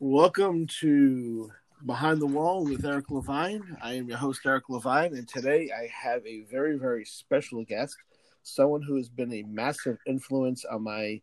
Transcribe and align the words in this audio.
Welcome 0.00 0.68
to 0.78 1.50
Behind 1.84 2.20
the 2.20 2.26
Wall 2.26 2.62
with 2.62 2.84
Eric 2.84 3.10
Levine. 3.10 3.76
I 3.82 3.94
am 3.94 4.08
your 4.08 4.18
host, 4.18 4.42
Eric 4.46 4.68
Levine, 4.68 5.16
and 5.16 5.26
today 5.26 5.72
I 5.76 5.88
have 5.88 6.24
a 6.24 6.42
very, 6.42 6.78
very 6.78 7.04
special 7.04 7.64
guest, 7.64 7.96
someone 8.44 8.80
who 8.80 8.94
has 8.94 9.08
been 9.08 9.32
a 9.32 9.42
massive 9.42 9.98
influence 10.06 10.64
on 10.64 10.84
my 10.84 11.20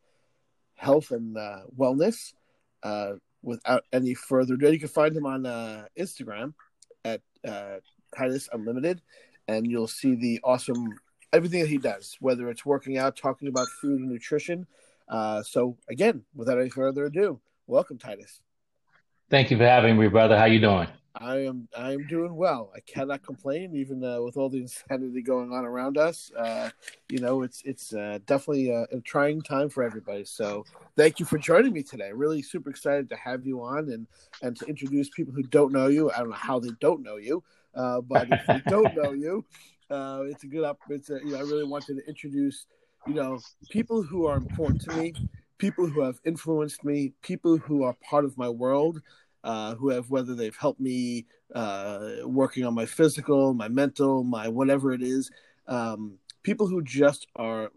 health 0.73 1.11
and 1.11 1.37
uh, 1.37 1.61
wellness. 1.79 2.33
Uh, 2.83 3.13
without 3.41 3.85
any 3.93 4.13
further 4.13 4.55
ado, 4.55 4.73
you 4.73 4.79
can 4.79 4.89
find 4.89 5.15
him 5.15 5.25
on 5.25 5.45
uh, 5.45 5.85
Instagram 5.97 6.53
at 7.05 7.21
uh, 7.47 7.75
Titus 8.13 8.49
Unlimited, 8.51 9.01
and 9.47 9.71
you'll 9.71 9.87
see 9.87 10.15
the 10.15 10.41
awesome 10.43 10.99
everything 11.31 11.61
that 11.61 11.69
he 11.69 11.77
does, 11.77 12.17
whether 12.19 12.49
it's 12.49 12.65
working 12.65 12.97
out, 12.97 13.15
talking 13.15 13.47
about 13.47 13.69
food 13.69 14.01
and 14.01 14.09
nutrition. 14.09 14.67
Uh, 15.07 15.41
so, 15.43 15.77
again, 15.89 16.25
without 16.35 16.59
any 16.59 16.69
further 16.69 17.05
ado, 17.05 17.39
welcome, 17.67 17.97
Titus. 17.97 18.41
Thank 19.35 19.51
you 19.51 19.57
for 19.57 19.65
having 19.65 19.97
me, 19.97 20.07
brother. 20.07 20.37
How 20.37 20.45
you 20.45 20.61
doing? 20.61 20.87
I 21.13 21.39
am 21.39 21.67
I 21.77 21.91
am 21.91 22.07
doing 22.07 22.37
well. 22.37 22.71
I 22.73 22.79
cannot 22.79 23.21
complain, 23.21 23.75
even 23.75 24.01
uh, 24.01 24.21
with 24.21 24.37
all 24.37 24.47
the 24.47 24.59
insanity 24.61 25.21
going 25.21 25.51
on 25.51 25.65
around 25.65 25.97
us. 25.97 26.31
Uh, 26.39 26.69
you 27.09 27.19
know, 27.19 27.41
it's 27.41 27.61
it's 27.65 27.93
uh, 27.93 28.19
definitely 28.27 28.69
a, 28.69 28.83
a, 28.93 29.01
trying 29.01 29.41
time 29.41 29.67
for 29.69 29.83
everybody. 29.83 30.23
So, 30.23 30.63
thank 30.95 31.19
you 31.19 31.25
for 31.25 31.37
joining 31.37 31.73
me 31.73 31.83
today. 31.83 32.13
Really 32.13 32.41
super 32.41 32.69
excited 32.69 33.09
to 33.09 33.17
have 33.17 33.45
you 33.45 33.61
on 33.61 33.89
and 33.89 34.07
and 34.41 34.55
to 34.55 34.65
introduce 34.67 35.09
people 35.09 35.33
who 35.33 35.43
don't 35.43 35.73
know 35.73 35.87
you. 35.87 36.09
I 36.11 36.19
don't 36.19 36.29
know 36.29 36.35
how 36.35 36.59
they 36.59 36.71
don't 36.79 37.03
know 37.03 37.17
you, 37.17 37.43
uh, 37.75 37.99
but 37.99 38.29
if 38.31 38.47
they 38.47 38.61
don't 38.69 38.95
know 38.95 39.11
you, 39.11 39.43
uh, 39.89 40.21
it's 40.27 40.45
a 40.45 40.47
good 40.47 40.63
up. 40.63 40.79
It's 40.89 41.09
a, 41.09 41.15
you 41.15 41.31
know, 41.31 41.39
I 41.39 41.41
really 41.41 41.65
wanted 41.65 41.97
to 41.97 42.07
introduce 42.07 42.67
you 43.05 43.15
know 43.15 43.39
people 43.69 44.01
who 44.01 44.27
are 44.27 44.37
important 44.37 44.79
to 44.83 44.95
me 44.95 45.13
people 45.57 45.87
who 45.87 46.01
have 46.01 46.19
influenced 46.25 46.83
me, 46.83 47.13
people 47.21 47.57
who 47.57 47.83
are 47.83 47.95
part 48.07 48.25
of 48.25 48.37
my 48.37 48.49
world, 48.49 49.01
uh, 49.45 49.75
who 49.75 49.89
have 49.89 50.09
whether 50.09 50.33
they've 50.33 50.57
helped 50.57 50.81
me 50.81 51.25
uh, 51.53 52.15
working 52.23 52.65
on 52.65 52.73
my 52.73 52.85
physical, 52.85 53.53
my 53.53 53.67
mental, 53.67 54.23
my 54.23 54.47
whatever 54.47 54.91
it 54.91 55.03
is. 55.03 55.29
Um, 55.67 56.17
people 56.43 56.67
who 56.67 56.81
just 56.81 57.27
are 57.35 57.69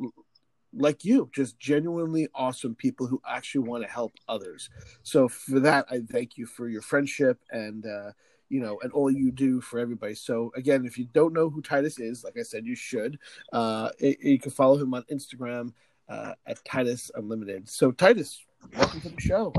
like 0.73 1.05
you, 1.05 1.31
just 1.33 1.59
genuinely 1.59 2.29
awesome 2.35 2.75
people 2.75 3.07
who 3.07 3.21
actually 3.29 3.69
want 3.69 3.85
to 3.85 3.91
help 3.91 4.13
others. 4.29 4.71
So 5.03 5.29
for 5.29 5.61
that, 5.61 5.87
I 5.91 6.01
thank 6.01 6.39
you 6.39 6.47
for 6.47 6.69
your 6.69 6.83
friendship 6.83 7.39
and 7.51 7.85
uh, 7.85 8.13
you 8.49 8.61
know 8.61 8.81
and 8.83 8.91
all 8.93 9.11
you 9.11 9.31
do 9.31 9.61
for 9.61 9.79
everybody. 9.79 10.15
So 10.15 10.51
again, 10.57 10.87
if 10.87 10.97
you 10.97 11.07
don't 11.13 11.35
know 11.35 11.51
who 11.51 11.61
Titus 11.61 12.01
is, 12.01 12.25
like 12.25 12.39
I 12.39 12.43
said, 12.43 12.65
you 12.65 12.75
should. 12.75 13.19
Uh, 13.53 13.91
it, 13.99 14.19
you 14.23 14.39
can 14.39 14.53
follow 14.53 14.79
him 14.79 14.95
on 14.95 15.03
Instagram 15.13 15.75
uh, 16.09 16.33
at 16.47 16.65
Titus 16.65 17.11
Unlimited. 17.15 17.69
So, 17.69 17.91
Titus, 17.93 18.43
welcome 18.75 19.03
to 19.03 19.11
the 19.11 19.21
show. 19.21 19.53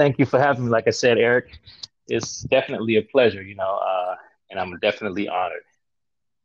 Thank 0.00 0.18
you 0.18 0.24
for 0.24 0.40
having 0.40 0.64
me. 0.64 0.70
Like 0.70 0.88
I 0.88 0.92
said, 0.92 1.18
Eric, 1.18 1.60
it's 2.08 2.40
definitely 2.44 2.96
a 2.96 3.02
pleasure, 3.02 3.42
you 3.42 3.54
know, 3.54 3.78
uh, 3.86 4.14
and 4.48 4.58
I'm 4.58 4.78
definitely 4.78 5.28
honored. 5.28 5.60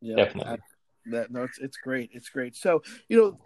Yeah, 0.02 0.16
definitely. 0.16 0.52
I, 0.52 0.58
that, 1.12 1.30
no, 1.30 1.44
it's, 1.44 1.56
it's 1.58 1.78
great. 1.78 2.10
It's 2.12 2.28
great. 2.28 2.54
So, 2.54 2.82
you 3.08 3.16
know, 3.16 3.40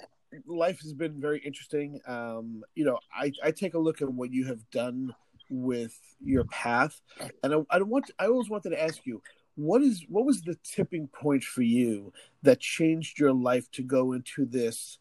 life 0.49 0.81
has 0.81 0.95
been 0.95 1.21
very 1.21 1.39
interesting. 1.39 2.01
Um, 2.09 2.65
you 2.75 2.85
know, 2.85 2.99
I, 3.15 3.31
I 3.45 3.53
take 3.53 3.75
a 3.75 3.79
look 3.79 4.03
at 4.03 4.13
what 4.13 4.33
you 4.33 4.47
have 4.47 4.69
done 4.73 5.15
with 5.49 5.97
your 6.21 6.43
path, 6.43 7.01
and 7.45 7.55
I, 7.55 7.59
I 7.71 7.81
want 7.83 8.11
I 8.19 8.27
always 8.27 8.51
wanted 8.51 8.71
to 8.71 8.83
ask 8.83 9.07
you, 9.07 9.23
what 9.55 9.81
is 9.81 10.05
what 10.09 10.27
was 10.27 10.43
the 10.43 10.57
tipping 10.65 11.07
point 11.07 11.45
for 11.45 11.63
you 11.63 12.13
that 12.43 12.59
changed 12.59 13.21
your 13.21 13.33
life 13.33 13.71
to 13.75 13.85
go 13.85 14.13
into 14.13 14.45
this 14.45 14.99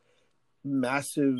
massive 0.63 1.39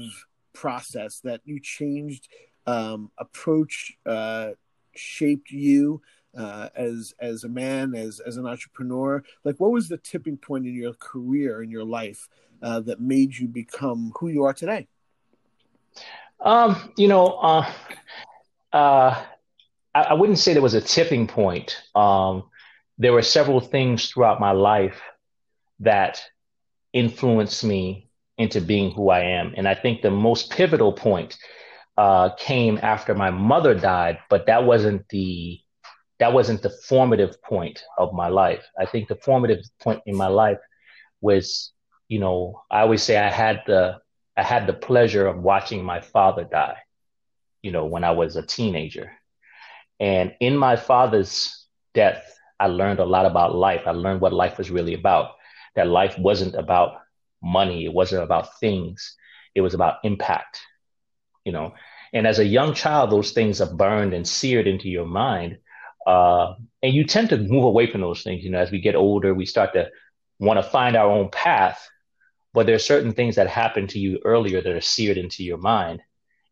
process 0.54 1.20
that 1.20 1.42
you 1.46 1.60
changed 1.60 2.28
um, 2.70 3.12
approach 3.18 3.98
uh, 4.06 4.50
shaped 4.96 5.52
you 5.52 6.02
uh, 6.38 6.70
as 6.76 7.14
as 7.20 7.44
a 7.44 7.50
man 7.50 7.96
as 7.96 8.20
as 8.20 8.38
an 8.38 8.46
entrepreneur? 8.46 9.24
Like 9.44 9.60
what 9.60 9.72
was 9.72 9.88
the 9.88 9.98
tipping 9.98 10.38
point 10.38 10.68
in 10.68 10.76
your 10.76 10.94
career 10.94 11.64
in 11.64 11.72
your 11.72 11.84
life 11.84 12.30
uh, 12.62 12.80
that 12.82 13.00
made 13.02 13.36
you 13.36 13.48
become 13.48 14.12
who 14.18 14.28
you 14.28 14.44
are 14.44 14.54
today? 14.54 14.88
Um 16.52 16.94
you 16.96 17.08
know 17.08 17.26
uh 17.52 17.66
uh 18.72 19.26
I, 19.94 20.02
I 20.12 20.14
wouldn't 20.14 20.40
say 20.40 20.54
there 20.54 20.62
was 20.62 20.76
a 20.76 20.82
tipping 20.96 21.28
point. 21.28 21.70
Um 21.96 22.44
there 22.98 23.14
were 23.14 23.22
several 23.38 23.62
things 23.62 24.10
throughout 24.10 24.40
my 24.40 24.52
life 24.52 25.02
that 25.80 26.22
influenced 26.94 27.64
me 27.64 28.10
into 28.38 28.62
being 28.62 28.92
who 28.92 29.10
I 29.10 29.22
am. 29.22 29.54
And 29.58 29.68
I 29.68 29.76
think 29.76 30.02
the 30.02 30.12
most 30.12 30.52
pivotal 30.52 30.94
point 30.94 31.38
uh, 32.00 32.30
came 32.38 32.80
after 32.82 33.14
my 33.14 33.30
mother 33.30 33.76
died, 33.76 34.20
but 34.30 34.48
that 34.48 34.64
wasn't 34.64 35.08
the 35.10 35.60
that 36.20 36.34
wasn't 36.34 36.62
the 36.62 36.70
formative 36.88 37.42
point 37.44 37.84
of 37.98 38.14
my 38.14 38.30
life. 38.30 38.66
I 38.80 38.86
think 38.86 39.10
the 39.10 39.16
formative 39.16 39.60
point 39.82 40.02
in 40.06 40.16
my 40.16 40.28
life 40.28 40.60
was, 41.22 41.74
you 42.10 42.20
know, 42.20 42.62
I 42.72 42.82
always 42.82 43.04
say 43.04 43.18
I 43.18 43.30
had 43.30 43.64
the 43.68 44.00
I 44.38 44.44
had 44.44 44.68
the 44.68 44.74
pleasure 44.74 45.28
of 45.28 45.44
watching 45.44 45.84
my 45.84 46.02
father 46.02 46.46
die, 46.46 46.78
you 47.62 47.72
know, 47.72 47.86
when 47.86 48.04
I 48.06 48.12
was 48.12 48.36
a 48.38 48.44
teenager. 48.46 49.12
And 50.00 50.34
in 50.40 50.58
my 50.58 50.76
father's 50.78 51.66
death, 51.94 52.38
I 52.60 52.68
learned 52.68 53.00
a 53.00 53.06
lot 53.06 53.26
about 53.26 53.56
life. 53.56 53.84
I 53.88 53.92
learned 53.92 54.22
what 54.22 54.34
life 54.34 54.58
was 54.58 54.72
really 54.72 54.94
about. 54.94 55.32
That 55.76 55.88
life 55.88 56.18
wasn't 56.18 56.56
about 56.56 56.98
money. 57.44 57.86
It 57.86 57.94
wasn't 57.94 58.24
about 58.24 58.60
things. 58.60 59.16
It 59.56 59.62
was 59.62 59.74
about 59.74 59.98
impact, 60.04 60.60
you 61.46 61.52
know. 61.52 61.74
And 62.14 62.26
as 62.26 62.40
a 62.40 62.46
young 62.46 62.74
child, 62.74 63.12
those 63.12 63.32
things 63.32 63.62
are 63.62 63.74
burned 63.74 64.14
and 64.14 64.28
seared 64.28 64.68
into 64.68 64.90
your 64.90 65.06
mind. 65.06 65.60
Uh, 66.08 66.56
and 66.82 66.94
you 66.94 67.04
tend 67.04 67.30
to 67.30 67.38
move 67.38 67.66
away 67.66 67.86
from 67.86 68.02
those 68.02 68.24
things. 68.24 68.44
You 68.44 68.50
know, 68.50 68.60
as 68.60 68.72
we 68.72 68.80
get 68.82 68.96
older, 68.96 69.34
we 69.34 69.46
start 69.46 69.74
to 69.74 69.90
want 70.40 70.58
to 70.58 70.70
find 70.70 70.96
our 70.96 71.10
own 71.10 71.30
path. 71.30 71.88
But 72.54 72.66
there 72.66 72.76
are 72.76 72.80
certain 72.80 73.14
things 73.14 73.36
that 73.36 73.48
happened 73.48 73.90
to 73.92 74.00
you 74.00 74.20
earlier 74.26 74.60
that 74.62 74.76
are 74.76 74.82
seared 74.82 75.18
into 75.18 75.44
your 75.44 75.58
mind. 75.58 76.02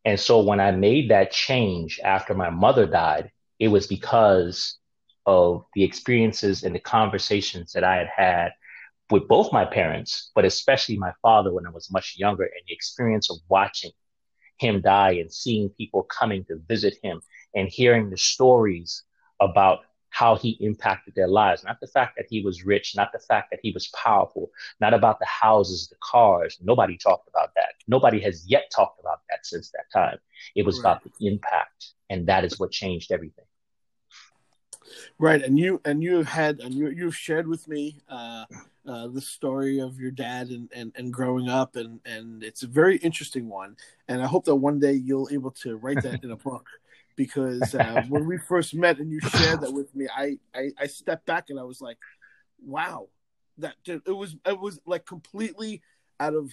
And 0.05 0.19
so 0.19 0.41
when 0.41 0.59
I 0.59 0.71
made 0.71 1.09
that 1.09 1.31
change 1.31 1.99
after 2.03 2.33
my 2.35 2.51
mother 2.51 2.85
died, 2.85 3.31
it 3.59 3.69
was 3.69 3.87
because 3.87 4.77
of 5.25 5.65
the 5.73 5.83
experiences 5.83 6.63
and 6.63 6.73
the 6.73 6.79
conversations 6.79 7.73
that 7.73 7.83
I 7.83 7.95
had 7.95 8.07
had 8.15 8.51
with 9.09 9.27
both 9.27 9.51
my 9.51 9.65
parents, 9.65 10.31
but 10.35 10.45
especially 10.45 10.97
my 10.97 11.13
father 11.21 11.51
when 11.51 11.65
I 11.65 11.71
was 11.71 11.91
much 11.91 12.15
younger, 12.17 12.43
and 12.43 12.61
the 12.67 12.73
experience 12.73 13.29
of 13.29 13.37
watching 13.49 13.91
him 14.57 14.81
die 14.81 15.11
and 15.11 15.31
seeing 15.31 15.69
people 15.69 16.03
coming 16.03 16.43
to 16.45 16.59
visit 16.67 16.97
him 17.01 17.21
and 17.55 17.67
hearing 17.69 18.09
the 18.09 18.17
stories 18.17 19.03
about 19.39 19.79
how 20.09 20.35
he 20.35 20.57
impacted 20.61 21.13
their 21.15 21.27
lives. 21.27 21.63
Not 21.63 21.79
the 21.79 21.87
fact 21.87 22.15
that 22.17 22.25
he 22.29 22.41
was 22.41 22.65
rich, 22.65 22.95
not 22.95 23.11
the 23.11 23.19
fact 23.19 23.51
that 23.51 23.59
he 23.61 23.71
was 23.71 23.87
powerful, 23.89 24.49
not 24.79 24.93
about 24.93 25.19
the 25.19 25.25
houses, 25.25 25.87
the 25.89 25.95
cars. 26.01 26.57
Nobody 26.61 26.97
talked 26.97 27.27
about 27.27 27.51
that. 27.55 27.73
Nobody 27.87 28.19
has 28.21 28.45
yet 28.47 28.71
talked 28.75 28.99
about 28.99 29.21
that 29.29 29.45
since 29.45 29.71
that 29.71 29.91
time. 29.93 30.17
It 30.55 30.65
was 30.65 30.77
right. 30.77 30.91
about 30.91 31.03
the 31.03 31.27
impact, 31.27 31.93
and 32.09 32.25
that 32.27 32.45
is 32.45 32.59
what 32.59 32.71
changed 32.71 33.11
everything. 33.11 33.45
Right, 35.19 35.41
and 35.41 35.59
you 35.59 35.81
and 35.85 36.01
you 36.01 36.17
have 36.17 36.27
had 36.27 36.59
and 36.61 36.73
you 36.73 36.89
you've 36.89 37.15
shared 37.15 37.47
with 37.47 37.67
me 37.67 38.01
uh, 38.09 38.45
uh, 38.87 39.07
the 39.07 39.21
story 39.21 39.79
of 39.79 39.99
your 39.99 40.11
dad 40.11 40.47
and, 40.49 40.69
and, 40.73 40.91
and 40.95 41.13
growing 41.13 41.49
up, 41.49 41.75
and, 41.75 41.99
and 42.05 42.43
it's 42.43 42.63
a 42.63 42.67
very 42.67 42.97
interesting 42.97 43.49
one. 43.49 43.75
And 44.07 44.21
I 44.21 44.27
hope 44.27 44.45
that 44.45 44.55
one 44.55 44.79
day 44.79 44.93
you'll 44.93 45.29
able 45.31 45.51
to 45.63 45.75
write 45.77 46.01
that 46.03 46.23
in 46.23 46.31
a 46.31 46.37
book, 46.37 46.67
because 47.15 47.75
uh, 47.75 48.03
when 48.09 48.25
we 48.25 48.37
first 48.37 48.73
met 48.73 48.99
and 48.99 49.11
you 49.11 49.19
shared 49.19 49.61
that 49.61 49.73
with 49.73 49.93
me, 49.95 50.07
I, 50.15 50.37
I 50.55 50.71
I 50.79 50.87
stepped 50.87 51.25
back 51.25 51.49
and 51.49 51.59
I 51.59 51.63
was 51.63 51.81
like, 51.81 51.97
wow, 52.65 53.09
that 53.57 53.75
it 53.85 54.15
was 54.15 54.35
it 54.45 54.59
was 54.59 54.79
like 54.85 55.05
completely 55.05 55.81
out 56.19 56.35
of 56.35 56.51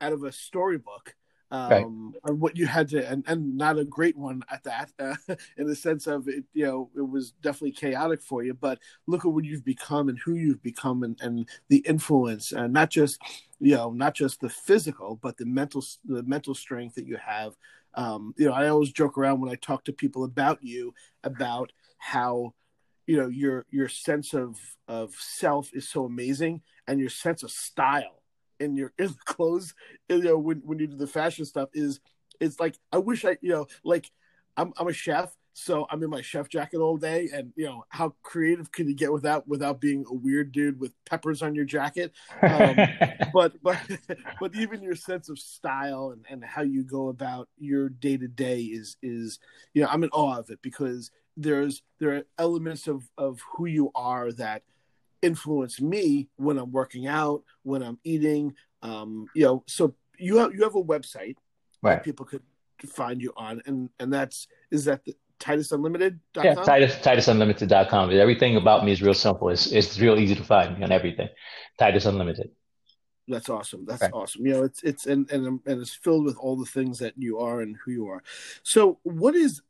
out 0.00 0.12
of 0.12 0.24
a 0.24 0.32
storybook 0.32 1.14
um, 1.50 2.14
right. 2.24 2.36
what 2.36 2.56
you 2.56 2.66
had 2.66 2.88
to, 2.88 3.08
and, 3.08 3.22
and 3.26 3.56
not 3.56 3.78
a 3.78 3.84
great 3.84 4.16
one 4.16 4.42
at 4.50 4.64
that, 4.64 4.90
uh, 4.98 5.14
in 5.56 5.66
the 5.66 5.76
sense 5.76 6.06
of 6.06 6.28
it, 6.28 6.44
you 6.52 6.66
know, 6.66 6.90
it 6.96 7.08
was 7.08 7.32
definitely 7.42 7.72
chaotic 7.72 8.22
for 8.22 8.42
you. 8.42 8.54
But 8.54 8.78
look 9.06 9.24
at 9.24 9.32
what 9.32 9.44
you've 9.44 9.64
become 9.64 10.08
and 10.08 10.18
who 10.18 10.34
you've 10.34 10.62
become, 10.62 11.02
and, 11.02 11.18
and 11.20 11.48
the 11.68 11.78
influence, 11.78 12.52
and 12.52 12.72
not 12.72 12.90
just, 12.90 13.20
you 13.60 13.74
know, 13.76 13.92
not 13.92 14.14
just 14.14 14.40
the 14.40 14.48
physical, 14.48 15.18
but 15.22 15.36
the 15.36 15.46
mental, 15.46 15.84
the 16.04 16.22
mental 16.22 16.54
strength 16.54 16.94
that 16.96 17.06
you 17.06 17.16
have. 17.16 17.54
Um, 17.94 18.34
you 18.36 18.46
know, 18.46 18.52
I 18.52 18.68
always 18.68 18.90
joke 18.90 19.16
around 19.16 19.40
when 19.40 19.52
I 19.52 19.54
talk 19.56 19.84
to 19.84 19.92
people 19.92 20.24
about 20.24 20.58
you 20.62 20.94
about 21.22 21.72
how, 21.98 22.54
you 23.06 23.16
know, 23.16 23.28
your 23.28 23.66
your 23.70 23.88
sense 23.88 24.34
of 24.34 24.58
of 24.88 25.14
self 25.14 25.70
is 25.72 25.88
so 25.88 26.04
amazing, 26.04 26.62
and 26.88 26.98
your 26.98 27.10
sense 27.10 27.44
of 27.44 27.52
style 27.52 28.23
in 28.60 28.76
your 28.76 28.92
in 28.98 29.08
the 29.08 29.16
clothes, 29.24 29.74
you 30.08 30.22
know, 30.22 30.38
when 30.38 30.58
when 30.64 30.78
you 30.78 30.86
do 30.86 30.96
the 30.96 31.06
fashion 31.06 31.44
stuff 31.44 31.68
is 31.72 32.00
it's 32.40 32.58
like 32.58 32.76
I 32.92 32.98
wish 32.98 33.24
I 33.24 33.36
you 33.40 33.50
know 33.50 33.66
like 33.84 34.10
I'm 34.56 34.72
I'm 34.76 34.88
a 34.88 34.92
chef 34.92 35.34
so 35.54 35.86
I'm 35.88 36.02
in 36.02 36.10
my 36.10 36.20
chef 36.20 36.48
jacket 36.48 36.78
all 36.78 36.96
day, 36.96 37.30
and 37.32 37.52
you 37.54 37.64
know 37.64 37.84
how 37.88 38.14
creative 38.22 38.72
can 38.72 38.88
you 38.88 38.94
get 38.94 39.12
without 39.12 39.46
without 39.46 39.80
being 39.80 40.04
a 40.08 40.12
weird 40.12 40.50
dude 40.50 40.80
with 40.80 40.92
peppers 41.06 41.42
on 41.42 41.54
your 41.54 41.64
jacket? 41.64 42.12
Um, 42.42 42.76
but 43.32 43.54
but 43.62 43.78
but 44.40 44.54
even 44.56 44.82
your 44.82 44.96
sense 44.96 45.28
of 45.28 45.38
style 45.38 46.10
and, 46.10 46.26
and 46.28 46.44
how 46.44 46.62
you 46.62 46.82
go 46.82 47.08
about 47.08 47.48
your 47.56 47.88
day 47.88 48.16
to 48.16 48.26
day 48.26 48.62
is 48.62 48.96
is 49.00 49.38
you 49.72 49.82
know 49.82 49.88
I'm 49.88 50.02
in 50.02 50.10
awe 50.10 50.38
of 50.38 50.50
it 50.50 50.60
because 50.60 51.12
there's 51.36 51.82
there 52.00 52.16
are 52.16 52.22
elements 52.36 52.88
of 52.88 53.08
of 53.16 53.40
who 53.56 53.66
you 53.66 53.92
are 53.94 54.32
that 54.32 54.64
influence 55.24 55.80
me 55.80 56.28
when 56.36 56.58
I'm 56.58 56.72
working 56.72 57.06
out, 57.06 57.42
when 57.62 57.82
I'm 57.82 57.98
eating. 58.04 58.54
Um, 58.82 59.26
you 59.34 59.44
know, 59.44 59.64
so 59.66 59.94
you 60.18 60.38
have 60.38 60.54
you 60.54 60.62
have 60.62 60.74
a 60.74 60.82
website 60.82 61.36
right. 61.82 62.02
people 62.02 62.26
could 62.26 62.42
find 62.86 63.20
you 63.22 63.32
on, 63.36 63.62
and 63.66 63.90
and 63.98 64.12
that's 64.12 64.48
is 64.70 64.84
that 64.84 65.04
the 65.04 65.14
Titus 65.38 65.72
Unlimited? 65.72 66.20
Yeah, 66.36 66.54
Titus 66.54 66.94
TitusUnlimited.com. 66.96 68.10
Everything 68.12 68.56
about 68.56 68.84
me 68.84 68.92
is 68.92 69.02
real 69.02 69.14
simple. 69.14 69.48
It's 69.48 69.70
it's 69.72 69.98
real 69.98 70.18
easy 70.18 70.34
to 70.34 70.44
find 70.44 70.78
me 70.78 70.84
on 70.84 70.92
everything. 70.92 71.28
Titus 71.78 72.06
Unlimited. 72.06 72.50
That's 73.26 73.48
awesome. 73.48 73.86
That's 73.86 74.02
right. 74.02 74.12
awesome. 74.12 74.46
You 74.46 74.52
know, 74.52 74.62
it's 74.64 74.82
it's 74.82 75.06
and, 75.06 75.30
and 75.30 75.60
and 75.66 75.80
it's 75.80 75.94
filled 75.94 76.24
with 76.24 76.36
all 76.36 76.56
the 76.56 76.66
things 76.66 76.98
that 76.98 77.14
you 77.16 77.38
are 77.38 77.62
and 77.62 77.76
who 77.82 77.90
you 77.90 78.06
are. 78.08 78.22
So, 78.62 78.98
what 79.02 79.34
is 79.34 79.62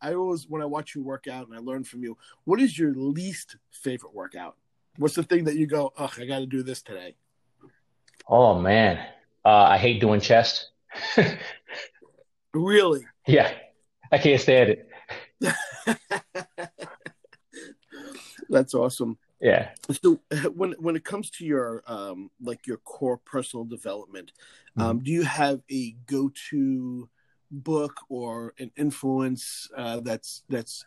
I 0.00 0.14
always 0.14 0.46
when 0.48 0.60
I 0.60 0.66
watch 0.66 0.94
you 0.94 1.02
work 1.02 1.26
out 1.26 1.46
and 1.46 1.56
I 1.56 1.60
learn 1.60 1.84
from 1.84 2.02
you, 2.02 2.18
what 2.44 2.60
is 2.60 2.78
your 2.78 2.94
least 2.94 3.56
favorite 3.70 4.14
workout? 4.14 4.56
What's 4.96 5.14
the 5.14 5.22
thing 5.22 5.44
that 5.44 5.56
you 5.56 5.66
go, 5.66 5.92
"Ugh, 5.96 6.12
I 6.18 6.26
got 6.26 6.40
to 6.40 6.46
do 6.46 6.62
this 6.62 6.82
today"? 6.82 7.16
Oh 8.28 8.60
man, 8.60 8.98
uh, 9.44 9.66
I 9.70 9.78
hate 9.78 10.00
doing 10.00 10.20
chest. 10.20 10.70
really? 12.54 13.06
Yeah, 13.26 13.52
I 14.10 14.18
can't 14.18 14.40
stand 14.40 14.70
it. 14.70 14.88
That's 18.48 18.74
awesome. 18.74 19.18
Yeah. 19.40 19.70
So 20.02 20.20
when 20.54 20.72
when 20.78 20.96
it 20.96 21.04
comes 21.04 21.30
to 21.30 21.44
your 21.44 21.82
um 21.86 22.30
like 22.40 22.66
your 22.66 22.78
core 22.78 23.16
personal 23.18 23.64
development, 23.64 24.32
um, 24.76 24.82
mm-hmm. 24.82 24.90
um, 24.90 24.98
do 25.00 25.10
you 25.10 25.22
have 25.22 25.62
a 25.70 25.92
go 26.06 26.30
to 26.50 27.08
book 27.50 28.00
or 28.08 28.54
an 28.58 28.70
influence 28.76 29.68
uh, 29.76 30.00
that's 30.00 30.44
that's 30.48 30.84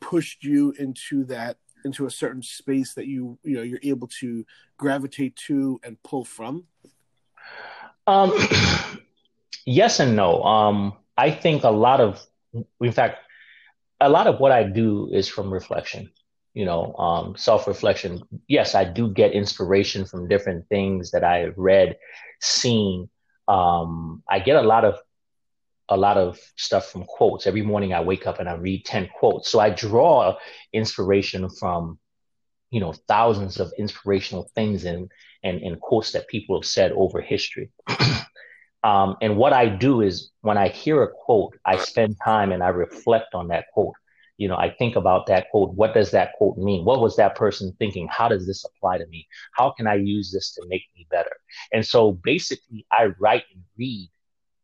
pushed 0.00 0.44
you 0.44 0.72
into 0.78 1.24
that 1.24 1.56
into 1.84 2.06
a 2.06 2.10
certain 2.10 2.42
space 2.42 2.94
that 2.94 3.06
you 3.06 3.38
you 3.42 3.56
know 3.56 3.62
you're 3.62 3.80
able 3.82 4.08
to 4.20 4.44
gravitate 4.76 5.36
to 5.36 5.80
and 5.82 6.02
pull 6.02 6.24
from? 6.24 6.64
Um, 8.06 8.32
yes 9.66 10.00
and 10.00 10.16
no. 10.16 10.42
Um, 10.42 10.94
I 11.16 11.30
think 11.30 11.64
a 11.64 11.70
lot 11.70 12.00
of, 12.00 12.24
in 12.80 12.92
fact, 12.92 13.18
a 14.00 14.08
lot 14.08 14.26
of 14.26 14.40
what 14.40 14.52
I 14.52 14.64
do 14.64 15.08
is 15.12 15.28
from 15.28 15.52
reflection, 15.52 16.10
you 16.52 16.64
know, 16.64 16.94
um, 16.96 17.36
self 17.36 17.66
reflection. 17.66 18.22
Yes, 18.48 18.74
I 18.74 18.84
do 18.84 19.10
get 19.10 19.32
inspiration 19.32 20.04
from 20.04 20.28
different 20.28 20.68
things 20.68 21.10
that 21.12 21.24
I 21.24 21.38
have 21.38 21.56
read, 21.56 21.96
seen. 22.40 23.08
Um, 23.46 24.22
I 24.28 24.40
get 24.40 24.56
a 24.56 24.62
lot 24.62 24.84
of 24.84 24.96
a 25.88 25.96
lot 25.96 26.16
of 26.16 26.38
stuff 26.56 26.90
from 26.90 27.04
quotes. 27.04 27.46
Every 27.46 27.62
morning 27.62 27.92
I 27.92 28.00
wake 28.00 28.26
up 28.26 28.40
and 28.40 28.48
I 28.48 28.54
read 28.54 28.84
10 28.84 29.08
quotes. 29.18 29.50
So 29.50 29.60
I 29.60 29.70
draw 29.70 30.36
inspiration 30.72 31.48
from, 31.50 31.98
you 32.70 32.80
know, 32.80 32.94
thousands 33.08 33.60
of 33.60 33.72
inspirational 33.78 34.50
things 34.54 34.84
and, 34.84 35.10
and, 35.42 35.60
and 35.62 35.80
quotes 35.80 36.12
that 36.12 36.28
people 36.28 36.58
have 36.58 36.66
said 36.66 36.92
over 36.92 37.20
history. 37.20 37.70
Um, 38.84 39.16
and 39.22 39.38
what 39.38 39.54
I 39.54 39.66
do 39.66 40.02
is 40.02 40.30
when 40.42 40.58
I 40.58 40.68
hear 40.68 41.02
a 41.02 41.08
quote, 41.10 41.58
I 41.64 41.78
spend 41.78 42.16
time 42.22 42.52
and 42.52 42.62
I 42.62 42.68
reflect 42.68 43.34
on 43.34 43.48
that 43.48 43.64
quote. 43.72 43.94
You 44.36 44.48
know, 44.48 44.56
I 44.56 44.68
think 44.68 44.94
about 44.96 45.26
that 45.28 45.46
quote. 45.50 45.72
What 45.72 45.94
does 45.94 46.10
that 46.10 46.32
quote 46.36 46.58
mean? 46.58 46.84
What 46.84 47.00
was 47.00 47.16
that 47.16 47.34
person 47.34 47.74
thinking? 47.78 48.08
How 48.10 48.28
does 48.28 48.46
this 48.46 48.62
apply 48.64 48.98
to 48.98 49.06
me? 49.06 49.26
How 49.52 49.70
can 49.70 49.86
I 49.86 49.94
use 49.94 50.30
this 50.30 50.52
to 50.54 50.66
make 50.68 50.82
me 50.94 51.06
better? 51.10 51.34
And 51.72 51.86
so 51.86 52.12
basically, 52.12 52.84
I 52.92 53.06
write 53.18 53.44
and 53.54 53.62
read 53.78 54.10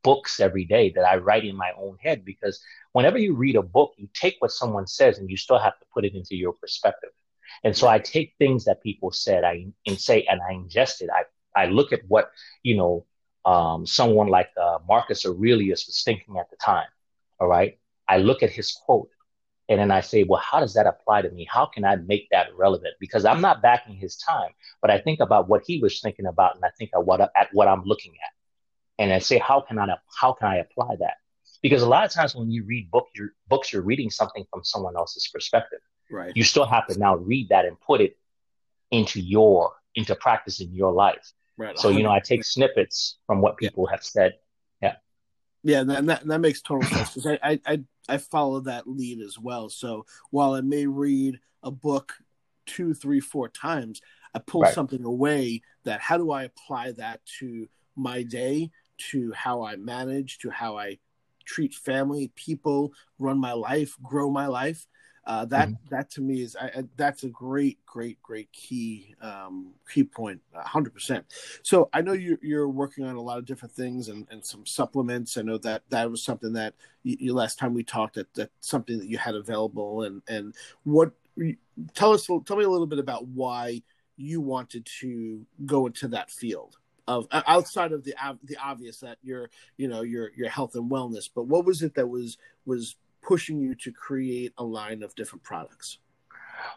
books 0.02 0.40
every 0.40 0.64
day 0.64 0.90
that 0.90 1.04
I 1.04 1.16
write 1.16 1.44
in 1.44 1.56
my 1.56 1.72
own 1.78 1.96
head 2.00 2.24
because 2.24 2.62
whenever 2.92 3.18
you 3.18 3.34
read 3.34 3.56
a 3.56 3.62
book, 3.62 3.94
you 3.96 4.08
take 4.14 4.36
what 4.38 4.50
someone 4.50 4.86
says 4.86 5.18
and 5.18 5.30
you 5.30 5.36
still 5.36 5.58
have 5.58 5.78
to 5.78 5.86
put 5.92 6.04
it 6.04 6.14
into 6.14 6.36
your 6.36 6.52
perspective. 6.52 7.10
And 7.64 7.76
so 7.76 7.88
I 7.88 7.98
take 7.98 8.34
things 8.38 8.64
that 8.64 8.82
people 8.82 9.10
said, 9.10 9.44
I 9.44 9.66
and 9.86 10.00
say, 10.00 10.22
and 10.22 10.40
I 10.40 10.54
ingest 10.54 11.02
it. 11.02 11.10
I 11.12 11.24
I 11.54 11.66
look 11.66 11.92
at 11.92 12.00
what 12.08 12.30
you 12.62 12.76
know 12.76 13.06
um, 13.44 13.86
someone 13.86 14.28
like 14.28 14.50
uh, 14.60 14.78
Marcus 14.88 15.26
Aurelius 15.26 15.86
was 15.86 16.02
thinking 16.02 16.38
at 16.38 16.50
the 16.50 16.56
time. 16.56 16.88
All 17.38 17.48
right. 17.48 17.78
I 18.08 18.18
look 18.18 18.42
at 18.42 18.50
his 18.50 18.72
quote 18.72 19.10
and 19.68 19.78
then 19.78 19.90
I 19.92 20.00
say, 20.00 20.24
well, 20.24 20.40
how 20.40 20.60
does 20.60 20.74
that 20.74 20.86
apply 20.86 21.22
to 21.22 21.30
me? 21.30 21.46
How 21.48 21.64
can 21.64 21.84
I 21.84 21.96
make 21.96 22.28
that 22.32 22.48
relevant? 22.56 22.94
Because 22.98 23.24
I'm 23.24 23.40
not 23.40 23.62
backing 23.62 23.94
his 23.94 24.16
time, 24.16 24.50
but 24.82 24.90
I 24.90 24.98
think 24.98 25.20
about 25.20 25.48
what 25.48 25.62
he 25.64 25.78
was 25.78 26.00
thinking 26.00 26.26
about 26.26 26.56
and 26.56 26.64
I 26.64 26.70
think 26.76 26.90
of 26.92 27.06
what, 27.06 27.20
at 27.20 27.48
what 27.52 27.68
I'm 27.68 27.84
looking 27.84 28.12
at. 28.14 28.39
And 29.00 29.12
I 29.12 29.18
say, 29.18 29.38
how 29.38 29.60
can 29.60 29.80
I, 29.80 29.88
how 30.20 30.32
can 30.34 30.46
I 30.46 30.58
apply 30.58 30.94
that? 31.00 31.14
Because 31.62 31.82
a 31.82 31.88
lot 31.88 32.04
of 32.04 32.12
times 32.12 32.36
when 32.36 32.50
you 32.50 32.64
read 32.64 32.88
book, 32.90 33.08
your 33.16 33.30
books, 33.48 33.72
you're 33.72 33.82
reading 33.82 34.10
something 34.10 34.44
from 34.52 34.62
someone 34.62 34.94
else's 34.96 35.28
perspective. 35.34 35.80
Right. 36.10 36.32
You 36.36 36.44
still 36.44 36.66
have 36.66 36.86
to 36.86 36.98
now 36.98 37.16
read 37.16 37.48
that 37.48 37.64
and 37.64 37.80
put 37.80 38.00
it 38.00 38.16
into 38.92 39.20
your, 39.20 39.72
into 39.96 40.14
practice 40.14 40.60
in 40.60 40.72
your 40.72 40.92
life. 40.92 41.32
Right. 41.56 41.78
So 41.78 41.88
you 41.88 42.02
know, 42.02 42.10
I 42.10 42.20
take 42.20 42.44
snippets 42.44 43.18
from 43.26 43.42
what 43.42 43.56
people 43.56 43.84
yeah. 43.86 43.90
have 43.90 44.04
said. 44.04 44.34
Yeah. 44.80 44.94
Yeah, 45.62 45.80
and 45.80 46.08
that 46.08 46.26
that 46.26 46.40
makes 46.40 46.62
total 46.62 46.88
sense 46.88 47.14
because 47.14 47.38
I, 47.42 47.60
I 47.66 47.84
I 48.08 48.16
follow 48.16 48.60
that 48.60 48.86
lead 48.86 49.20
as 49.20 49.38
well. 49.38 49.68
So 49.68 50.06
while 50.30 50.54
I 50.54 50.62
may 50.62 50.86
read 50.86 51.38
a 51.62 51.70
book 51.70 52.14
two, 52.64 52.94
three, 52.94 53.20
four 53.20 53.48
times, 53.48 54.00
I 54.34 54.38
pull 54.38 54.62
right. 54.62 54.72
something 54.72 55.04
away 55.04 55.60
that 55.84 56.00
how 56.00 56.16
do 56.16 56.30
I 56.30 56.44
apply 56.44 56.92
that 56.92 57.20
to 57.40 57.68
my 57.94 58.22
day, 58.22 58.70
to 59.10 59.32
how 59.32 59.62
I 59.64 59.76
manage, 59.76 60.38
to 60.38 60.50
how 60.50 60.78
I 60.78 60.98
treat 61.44 61.74
family, 61.74 62.30
people, 62.36 62.92
run 63.18 63.38
my 63.38 63.52
life, 63.52 63.96
grow 64.02 64.30
my 64.30 64.46
life. 64.46 64.86
Uh, 65.26 65.44
that 65.44 65.68
mm-hmm. 65.68 65.94
that 65.94 66.10
to 66.10 66.22
me 66.22 66.40
is 66.40 66.56
I, 66.56 66.82
that's 66.96 67.24
a 67.24 67.28
great 67.28 67.78
great 67.84 68.20
great 68.22 68.50
key 68.52 69.14
um, 69.20 69.74
key 69.92 70.02
point, 70.02 70.40
hundred 70.54 70.94
percent. 70.94 71.26
So 71.62 71.90
I 71.92 72.00
know 72.00 72.14
you're 72.14 72.38
you're 72.40 72.68
working 72.68 73.04
on 73.04 73.16
a 73.16 73.20
lot 73.20 73.38
of 73.38 73.44
different 73.44 73.74
things 73.74 74.08
and, 74.08 74.26
and 74.30 74.44
some 74.44 74.64
supplements. 74.64 75.36
I 75.36 75.42
know 75.42 75.58
that 75.58 75.82
that 75.90 76.10
was 76.10 76.22
something 76.22 76.54
that 76.54 76.74
you, 77.02 77.16
you 77.20 77.34
last 77.34 77.58
time 77.58 77.74
we 77.74 77.84
talked 77.84 78.14
that 78.14 78.32
that 78.34 78.50
something 78.60 78.98
that 78.98 79.08
you 79.08 79.18
had 79.18 79.34
available 79.34 80.04
and 80.04 80.22
and 80.26 80.54
what 80.84 81.12
tell 81.94 82.12
us 82.12 82.26
tell 82.26 82.56
me 82.56 82.64
a 82.64 82.70
little 82.70 82.86
bit 82.86 82.98
about 82.98 83.26
why 83.28 83.82
you 84.16 84.40
wanted 84.40 84.86
to 85.00 85.46
go 85.66 85.86
into 85.86 86.08
that 86.08 86.30
field 86.30 86.78
of 87.06 87.26
outside 87.32 87.92
of 87.92 88.04
the 88.04 88.14
the 88.44 88.56
obvious 88.56 89.00
that 89.00 89.18
your 89.22 89.50
you 89.76 89.88
know 89.88 90.02
your 90.02 90.30
your 90.36 90.48
health 90.48 90.74
and 90.74 90.90
wellness 90.90 91.28
but 91.34 91.44
what 91.44 91.64
was 91.64 91.82
it 91.82 91.94
that 91.94 92.08
was 92.08 92.38
was 92.64 92.96
pushing 93.22 93.60
you 93.60 93.74
to 93.74 93.92
create 93.92 94.52
a 94.58 94.64
line 94.64 95.02
of 95.02 95.14
different 95.14 95.42
products? 95.42 95.98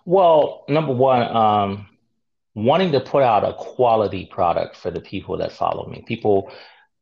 Well, 0.06 0.66
number 0.68 0.94
one, 0.94 1.36
um, 1.36 1.88
wanting 2.56 2.92
to 2.94 3.00
put 3.00 3.24
out 3.24 3.44
a 3.44 3.54
quality 3.54 4.26
product 4.26 4.78
for 4.78 4.92
the 4.92 5.02
people 5.02 5.38
that 5.38 5.52
follow 5.52 5.88
me. 5.88 6.04
People 6.08 6.52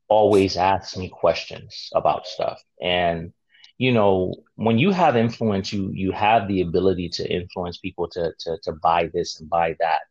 always 0.07 0.57
ask 0.57 0.97
me 0.97 1.09
questions 1.09 1.89
about 1.93 2.27
stuff. 2.27 2.61
And, 2.81 3.33
you 3.77 3.91
know, 3.91 4.35
when 4.55 4.77
you 4.77 4.91
have 4.91 5.15
influence, 5.15 5.71
you 5.73 5.91
you 5.93 6.11
have 6.11 6.47
the 6.47 6.61
ability 6.61 7.09
to 7.09 7.31
influence 7.31 7.77
people 7.77 8.07
to 8.09 8.31
to 8.39 8.57
to 8.63 8.73
buy 8.73 9.09
this 9.13 9.39
and 9.39 9.49
buy 9.49 9.75
that. 9.79 10.01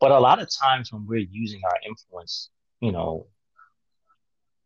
But 0.00 0.10
a 0.10 0.20
lot 0.20 0.40
of 0.40 0.48
times 0.50 0.92
when 0.92 1.06
we're 1.06 1.26
using 1.30 1.62
our 1.64 1.78
influence, 1.86 2.50
you 2.80 2.92
know, 2.92 3.26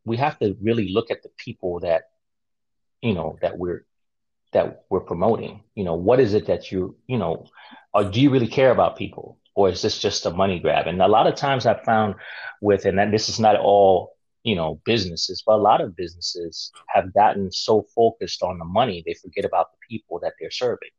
we 0.04 0.16
have 0.16 0.38
to 0.40 0.56
really 0.60 0.88
look 0.92 1.10
at 1.10 1.22
the 1.22 1.30
people 1.36 1.80
that, 1.80 2.10
you 3.00 3.14
know, 3.14 3.38
that 3.40 3.58
we're 3.58 3.84
that 4.52 4.84
we're 4.88 5.00
promoting? 5.00 5.62
You 5.74 5.84
know, 5.84 5.94
what 5.94 6.20
is 6.20 6.34
it 6.34 6.46
that 6.46 6.72
you, 6.72 6.96
you 7.06 7.18
know, 7.18 7.46
or 7.94 8.04
do 8.04 8.20
you 8.20 8.30
really 8.30 8.48
care 8.48 8.70
about 8.70 8.96
people? 8.96 9.38
Or 9.54 9.68
is 9.68 9.82
this 9.82 9.98
just 9.98 10.26
a 10.26 10.30
money 10.30 10.58
grab? 10.58 10.86
And 10.86 11.02
a 11.02 11.08
lot 11.08 11.26
of 11.26 11.34
times 11.34 11.66
I've 11.66 11.84
found 11.84 12.14
with, 12.60 12.84
and 12.84 13.12
this 13.12 13.28
is 13.28 13.40
not 13.40 13.56
all, 13.56 14.16
you 14.42 14.54
know, 14.54 14.80
businesses, 14.84 15.42
but 15.44 15.56
a 15.56 15.62
lot 15.62 15.80
of 15.80 15.96
businesses 15.96 16.72
have 16.86 17.12
gotten 17.12 17.52
so 17.52 17.86
focused 17.94 18.42
on 18.42 18.58
the 18.58 18.64
money, 18.64 19.02
they 19.04 19.14
forget 19.14 19.44
about 19.44 19.70
the 19.72 19.78
people 19.88 20.20
that 20.20 20.34
they're 20.40 20.50
serving, 20.50 20.90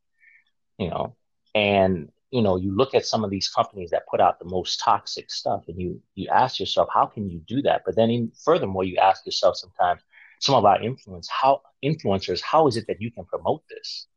you 0.78 0.90
know, 0.90 1.16
and, 1.54 2.10
you 2.32 2.40
know, 2.40 2.56
you 2.56 2.74
look 2.74 2.94
at 2.94 3.04
some 3.04 3.24
of 3.24 3.30
these 3.30 3.48
companies 3.48 3.90
that 3.90 4.08
put 4.10 4.20
out 4.20 4.38
the 4.38 4.46
most 4.46 4.80
toxic 4.80 5.30
stuff 5.30 5.64
and 5.68 5.78
you, 5.78 6.00
you 6.14 6.28
ask 6.28 6.58
yourself, 6.58 6.88
how 6.92 7.04
can 7.04 7.28
you 7.28 7.40
do 7.46 7.60
that? 7.62 7.82
But 7.84 7.94
then 7.94 8.10
in, 8.10 8.32
furthermore, 8.42 8.84
you 8.84 8.96
ask 8.96 9.24
yourself 9.26 9.56
sometimes, 9.56 10.00
some 10.40 10.54
of 10.56 10.64
our 10.64 10.82
influence, 10.82 11.28
how 11.28 11.60
influencers, 11.84 12.40
how 12.40 12.66
is 12.66 12.76
it 12.76 12.86
that 12.88 13.00
you 13.00 13.12
can 13.12 13.24
promote 13.26 13.62
this? 13.68 14.08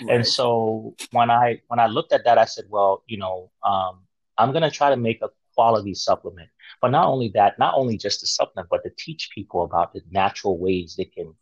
Right. 0.00 0.16
And 0.16 0.26
so 0.26 0.94
when 1.10 1.30
I 1.30 1.60
when 1.68 1.80
I 1.80 1.86
looked 1.86 2.12
at 2.12 2.24
that, 2.24 2.38
I 2.38 2.44
said, 2.44 2.64
well, 2.70 3.02
you 3.06 3.18
know, 3.18 3.50
um, 3.62 4.04
I'm 4.38 4.52
gonna 4.52 4.70
try 4.70 4.90
to 4.90 4.96
make 4.96 5.20
a 5.22 5.28
quality 5.54 5.92
supplement. 5.94 6.48
But 6.80 6.92
not 6.92 7.06
only 7.06 7.30
that, 7.34 7.58
not 7.58 7.74
only 7.74 7.98
just 7.98 8.22
a 8.22 8.26
supplement, 8.26 8.68
but 8.70 8.84
to 8.84 8.90
teach 8.96 9.30
people 9.34 9.64
about 9.64 9.92
the 9.92 10.02
natural 10.10 10.56
ways 10.58 10.94
they 10.96 11.04
can 11.06 11.34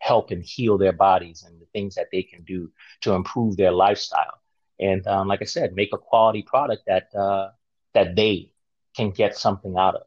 help 0.00 0.32
and 0.32 0.42
heal 0.42 0.76
their 0.76 0.92
bodies 0.92 1.44
and 1.46 1.60
the 1.60 1.66
things 1.72 1.94
that 1.94 2.08
they 2.10 2.22
can 2.22 2.42
do 2.42 2.70
to 3.02 3.12
improve 3.12 3.56
their 3.56 3.72
lifestyle. 3.72 4.41
And 4.82 5.06
um, 5.06 5.28
like 5.28 5.42
I 5.42 5.46
said, 5.46 5.74
make 5.74 5.90
a 5.92 5.98
quality 5.98 6.42
product 6.42 6.84
that 6.86 7.14
uh, 7.14 7.50
that 7.94 8.16
they 8.16 8.50
can 8.96 9.10
get 9.10 9.36
something 9.36 9.76
out 9.76 9.94
of. 9.94 10.02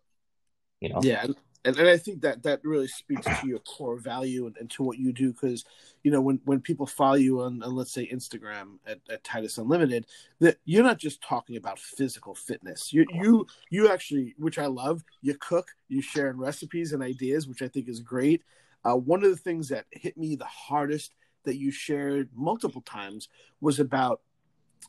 You 0.81 0.89
know. 0.89 0.99
Yeah, 1.01 1.25
and, 1.65 1.77
and 1.79 1.89
I 1.89 1.97
think 1.97 2.21
that 2.21 2.43
that 2.43 2.63
really 2.63 2.87
speaks 2.87 3.25
to 3.25 3.47
your 3.47 3.59
core 3.59 3.97
value 3.97 4.45
and, 4.45 4.55
and 4.57 4.69
to 4.71 4.83
what 4.83 4.99
you 4.99 5.11
do 5.11 5.33
because 5.33 5.65
you 6.03 6.11
know 6.11 6.21
when 6.21 6.39
when 6.45 6.61
people 6.61 6.85
follow 6.85 7.15
you 7.15 7.41
on, 7.41 7.61
on 7.63 7.75
let's 7.75 7.91
say 7.91 8.07
Instagram 8.07 8.77
at, 8.85 8.99
at, 9.09 9.23
Titus 9.23 9.57
Unlimited 9.57 10.05
that 10.39 10.57
you're 10.65 10.83
not 10.83 10.99
just 10.99 11.21
talking 11.21 11.57
about 11.57 11.79
physical 11.79 12.35
fitness 12.35 12.93
you 12.93 13.05
you 13.11 13.47
you 13.71 13.89
actually 13.89 14.35
which 14.37 14.59
I 14.59 14.67
love 14.67 15.03
you 15.21 15.35
cook 15.39 15.69
you 15.87 16.01
share 16.01 16.29
in 16.29 16.37
recipes 16.37 16.93
and 16.93 17.01
ideas 17.01 17.47
which 17.47 17.63
I 17.63 17.67
think 17.67 17.89
is 17.89 17.99
great 17.99 18.43
uh, 18.83 18.95
one 18.95 19.23
of 19.23 19.31
the 19.31 19.37
things 19.37 19.69
that 19.69 19.85
hit 19.91 20.17
me 20.17 20.35
the 20.35 20.45
hardest 20.45 21.13
that 21.45 21.57
you 21.57 21.71
shared 21.71 22.29
multiple 22.35 22.81
times 22.81 23.27
was 23.59 23.79
about 23.79 24.21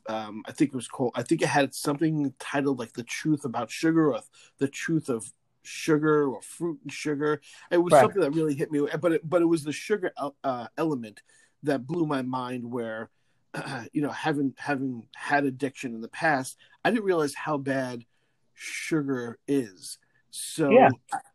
um, 0.08 0.42
I 0.46 0.52
think 0.52 0.68
it 0.68 0.76
was 0.76 0.88
called. 0.88 1.12
I 1.14 1.22
think 1.22 1.42
it 1.42 1.48
had 1.48 1.75
something 1.75 2.34
titled 2.38 2.78
like 2.78 2.92
"The 2.92 3.02
Truth 3.02 3.44
About 3.44 3.70
Sugar" 3.70 4.12
or 4.12 4.20
"The 4.58 4.68
Truth 4.68 5.08
of 5.08 5.32
sugar 5.62 6.28
or 6.28 6.40
fruit 6.42 6.78
and 6.82 6.92
sugar. 6.92 7.40
It 7.70 7.78
was 7.78 7.92
right. 7.92 8.02
something 8.02 8.22
that 8.22 8.30
really 8.32 8.54
hit 8.54 8.70
me, 8.70 8.86
but 9.00 9.12
it, 9.12 9.28
but 9.28 9.42
it 9.42 9.46
was 9.46 9.64
the 9.64 9.72
sugar 9.72 10.12
uh, 10.44 10.68
element 10.78 11.22
that 11.64 11.86
blew 11.86 12.06
my 12.06 12.22
mind. 12.22 12.70
Where 12.70 13.10
uh, 13.54 13.84
you 13.92 14.02
know, 14.02 14.10
having 14.10 14.54
having 14.56 15.06
had 15.14 15.44
addiction 15.44 15.94
in 15.94 16.00
the 16.00 16.08
past, 16.08 16.56
I 16.84 16.90
didn't 16.90 17.04
realize 17.04 17.34
how 17.34 17.58
bad 17.58 18.04
sugar 18.54 19.38
is. 19.46 19.98
So 20.30 20.70
yeah. 20.70 20.90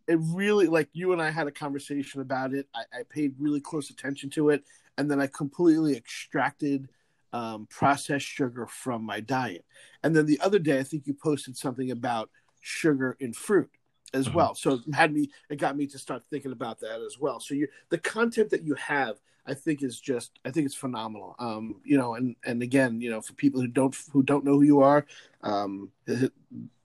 it 0.07 0.19
really 0.21 0.67
like 0.67 0.89
you 0.93 1.11
and 1.11 1.21
I 1.21 1.31
had 1.31 1.47
a 1.47 1.51
conversation 1.51 2.21
about 2.21 2.53
it. 2.53 2.67
I, 2.73 2.99
I 2.99 3.03
paid 3.09 3.33
really 3.39 3.59
close 3.59 3.89
attention 3.89 4.29
to 4.31 4.49
it, 4.49 4.63
and 4.97 5.09
then 5.09 5.19
I 5.19 5.27
completely 5.27 5.95
extracted 5.95 6.87
um, 7.33 7.67
processed 7.69 8.25
sugar 8.25 8.67
from 8.67 9.03
my 9.03 9.19
diet. 9.19 9.65
And 10.03 10.15
then 10.15 10.25
the 10.25 10.39
other 10.41 10.59
day, 10.59 10.79
I 10.79 10.83
think 10.83 11.07
you 11.07 11.13
posted 11.13 11.57
something 11.57 11.91
about 11.91 12.29
sugar 12.61 13.17
in 13.19 13.33
fruit 13.33 13.69
as 14.13 14.27
mm-hmm. 14.27 14.37
well. 14.37 14.55
So 14.55 14.73
it 14.73 14.93
had 14.93 15.13
me 15.13 15.29
it 15.49 15.57
got 15.57 15.77
me 15.77 15.87
to 15.87 15.97
start 15.97 16.23
thinking 16.29 16.51
about 16.51 16.79
that 16.81 17.01
as 17.01 17.17
well. 17.19 17.39
So 17.39 17.53
you 17.53 17.67
the 17.89 17.97
content 17.97 18.49
that 18.51 18.63
you 18.63 18.75
have 18.75 19.17
I 19.45 19.53
think 19.53 19.81
is 19.81 19.99
just 19.99 20.39
I 20.45 20.51
think 20.51 20.65
it's 20.65 20.75
phenomenal. 20.75 21.35
Um, 21.39 21.81
you 21.83 21.97
know, 21.97 22.15
and 22.15 22.35
and 22.45 22.61
again, 22.61 23.01
you 23.01 23.09
know, 23.09 23.21
for 23.21 23.33
people 23.33 23.59
who 23.59 23.67
don't 23.67 23.95
who 24.11 24.23
don't 24.23 24.45
know 24.45 24.53
who 24.53 24.61
you 24.61 24.81
are, 24.81 25.05
um, 25.41 25.89
his, 26.05 26.29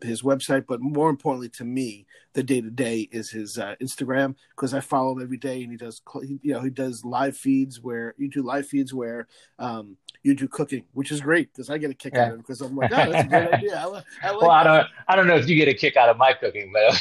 his 0.01 0.23
website, 0.23 0.67
but 0.67 0.81
more 0.81 1.11
importantly 1.11 1.51
to 1.51 1.65
me, 1.65 2.07
the 2.33 2.43
day 2.43 2.61
to 2.61 2.71
day 2.71 3.09
is 3.13 3.31
his 3.31 3.59
uh, 3.59 3.75
Instagram 3.81 4.35
because 4.51 4.73
I 4.73 4.81
follow 4.81 5.13
him 5.13 5.23
every 5.23 5.37
day, 5.37 5.63
and 5.63 5.71
he 5.71 5.77
does 5.77 6.01
you 6.23 6.53
know 6.55 6.63
he 6.63 6.71
does 6.71 7.05
live 7.05 7.37
feeds 7.37 7.81
where 7.81 8.15
you 8.17 8.29
do 8.29 8.43
live 8.43 8.67
feeds 8.67 8.95
where 8.95 9.27
um, 9.59 9.97
you 10.27 10.35
do 10.35 10.49
cooking, 10.49 10.85
which 10.93 11.13
is 11.13 11.21
great 11.21 11.53
because 11.53 11.71
I 11.71 11.79
get 11.79 11.91
a 11.91 11.95
kick 11.95 12.15
yeah. 12.15 12.25
out 12.25 12.33
of 12.33 12.35
it 12.35 12.39
because 12.39 12.61
I'm 12.61 12.77
like, 12.77 12.93
oh, 12.93 13.11
that's 13.11 13.27
a 13.27 13.29
good 13.29 13.55
idea. 13.55 13.77
I, 13.79 14.03
I 14.23 14.31
like 14.31 14.43
well, 14.43 14.51
I 14.51 14.65
don't 14.65 14.87
I 15.09 15.17
don't 15.17 15.27
know 15.27 15.37
if 15.37 15.49
you 15.49 15.57
get 15.57 15.69
a 15.69 15.75
kick 15.75 15.97
out 15.97 16.09
of 16.09 16.17
my 16.17 16.33
cooking, 16.33 16.73
but 16.73 17.01